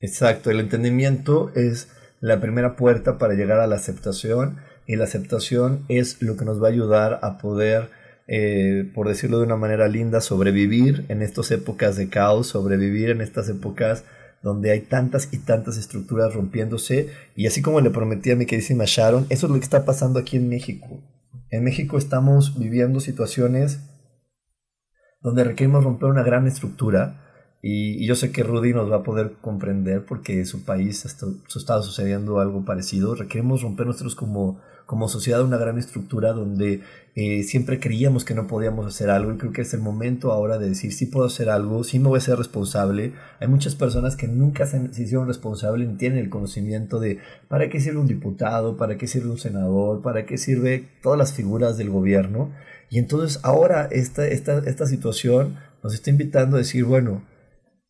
[0.00, 1.88] Exacto, el entendimiento es
[2.20, 6.62] la primera puerta para llegar a la aceptación y la aceptación es lo que nos
[6.62, 7.90] va a ayudar a poder,
[8.26, 13.20] eh, por decirlo de una manera linda, sobrevivir en estas épocas de caos, sobrevivir en
[13.20, 14.04] estas épocas
[14.42, 17.08] donde hay tantas y tantas estructuras rompiéndose.
[17.34, 20.18] Y así como le prometí a mi queridísima Sharon, eso es lo que está pasando
[20.18, 21.02] aquí en México.
[21.50, 23.80] En México estamos viviendo situaciones
[25.20, 27.27] donde requerimos romper una gran estructura.
[27.60, 31.82] Y, yo sé que Rudy nos va a poder comprender porque su país está, está
[31.82, 33.14] sucediendo algo parecido.
[33.14, 36.80] Requerimos romper nosotros como como sociedad una gran estructura donde
[37.14, 40.56] eh, siempre creíamos que no podíamos hacer algo y creo que es el momento ahora
[40.56, 43.12] de decir sí puedo hacer algo, sí me voy a ser responsable.
[43.38, 47.80] Hay muchas personas que nunca se, hicieron responsables ni tienen el conocimiento de para qué
[47.80, 51.90] sirve un diputado, para qué sirve un senador, para qué sirve todas las figuras del
[51.90, 52.50] gobierno.
[52.88, 57.20] Y entonces ahora esta, esta, esta situación nos está invitando a decir, bueno,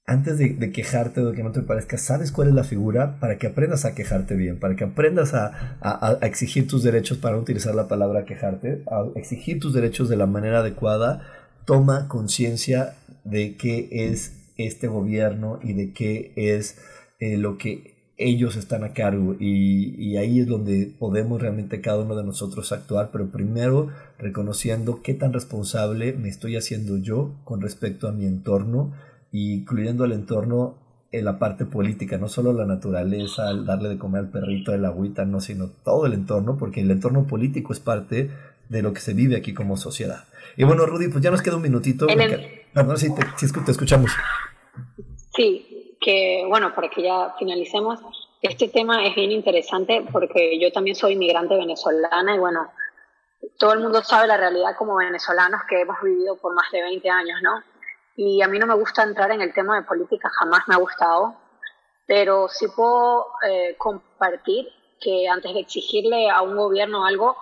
[0.08, 3.46] antes de, quejarte de que no te parezca, sabes cuál es la figura para que
[3.46, 7.88] aprendas a quejarte bien, para que aprendas a, exigir tus derechos, para no utilizar la
[7.88, 11.28] palabra quejarte, a exigir tus derechos de la manera adecuada,
[11.66, 12.94] toma conciencia
[13.24, 16.78] de qué es este gobierno y de qué es
[17.20, 19.36] eh, lo que ellos están a cargo.
[19.38, 23.88] Y, y, ahí es donde podemos realmente cada uno de nosotros actuar, pero primero
[24.18, 28.94] reconociendo qué tan responsable me estoy haciendo yo con respecto a mi entorno
[29.32, 30.76] incluyendo el entorno
[31.10, 34.84] en la parte política, no solo la naturaleza, el darle de comer al perrito, el
[34.84, 38.30] agüita, no, sino todo el entorno, porque el entorno político es parte
[38.68, 40.24] de lo que se vive aquí como sociedad.
[40.56, 42.06] Y bueno, Rudy, pues ya nos queda un minutito.
[42.06, 44.10] Perdón, si te, te escuchamos.
[45.34, 48.00] Sí, que bueno, para que ya finalicemos,
[48.42, 52.70] este tema es bien interesante porque yo también soy inmigrante venezolana y bueno,
[53.58, 57.08] todo el mundo sabe la realidad como venezolanos que hemos vivido por más de 20
[57.10, 57.62] años, ¿no?
[58.20, 60.78] Y a mí no me gusta entrar en el tema de política, jamás me ha
[60.78, 61.36] gustado,
[62.04, 64.68] pero sí puedo eh, compartir
[65.00, 67.36] que antes de exigirle a un gobierno algo,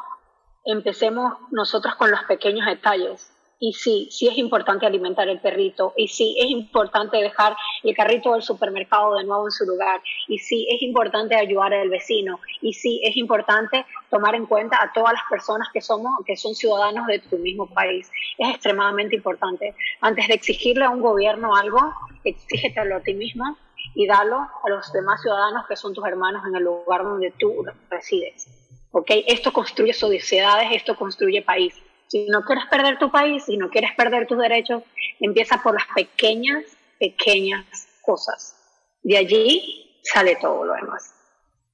[0.67, 3.33] empecemos nosotros con los pequeños detalles.
[3.59, 5.95] Y sí, sí es importante alimentar el perrito.
[5.97, 10.03] Y sí, es importante dejar el carrito del supermercado de nuevo en su lugar.
[10.29, 12.39] Y sí, es importante ayudar al vecino.
[12.61, 16.55] Y sí, es importante tomar en cuenta a todas las personas que somos, que son
[16.55, 18.11] ciudadanos de tu mismo país.
[18.37, 19.75] Es extremadamente importante.
[20.01, 21.81] Antes de exigirle a un gobierno algo,
[22.25, 23.57] exígetelo a ti mismo
[23.95, 27.65] y dalo a los demás ciudadanos que son tus hermanos en el lugar donde tú
[27.89, 28.49] resides.
[28.91, 29.11] ¿Ok?
[29.27, 31.75] Esto construye sociedades, esto construye país.
[32.17, 34.83] Si no quieres perder tu país, si no quieres perder tus derechos,
[35.21, 36.65] empieza por las pequeñas,
[36.99, 37.67] pequeñas
[38.01, 38.57] cosas.
[39.03, 41.13] De allí sale todo lo demás.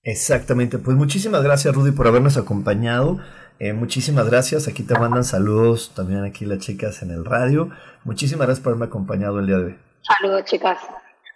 [0.03, 3.20] Exactamente, pues muchísimas gracias Rudy por habernos acompañado.
[3.61, 7.70] Eh, muchísimas gracias, aquí te mandan saludos también aquí las chicas en el radio.
[8.03, 9.78] Muchísimas gracias por haberme acompañado el día de hoy.
[10.03, 10.80] Saludos chicas.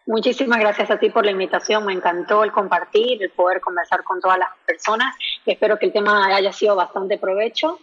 [0.06, 4.20] Muchísimas gracias a ti por la invitación, me encantó el compartir, el poder conversar con
[4.20, 5.14] todas las personas.
[5.44, 7.78] Espero que el tema haya sido bastante provecho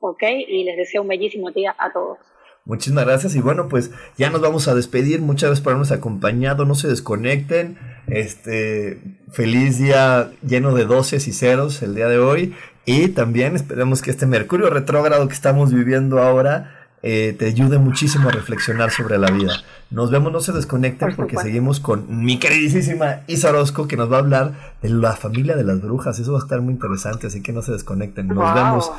[0.00, 0.22] ¿ok?
[0.48, 2.18] Y les deseo un bellísimo día a todos.
[2.64, 5.22] Muchísimas gracias y bueno, pues ya nos vamos a despedir.
[5.22, 6.66] Muchas gracias por habernos acompañado.
[6.66, 7.78] No se desconecten.
[8.08, 12.54] Este feliz día lleno de doces y ceros el día de hoy.
[12.84, 18.28] Y también esperemos que este Mercurio retrógrado que estamos viviendo ahora eh, te ayude muchísimo
[18.28, 19.52] a reflexionar sobre la vida.
[19.90, 24.16] Nos vemos, no se desconecten porque seguimos con mi queridísima Isa Orozco que nos va
[24.16, 26.18] a hablar de la familia de las brujas.
[26.18, 28.26] Eso va a estar muy interesante, así que no se desconecten.
[28.28, 28.90] Nos vemos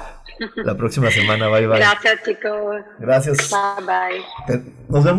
[0.56, 1.48] la próxima semana.
[1.48, 1.80] Bye bye.
[1.80, 2.82] Gracias, chicos.
[3.00, 3.52] Gracias.
[3.52, 4.64] Bye bye.
[4.88, 5.19] Nos vemos.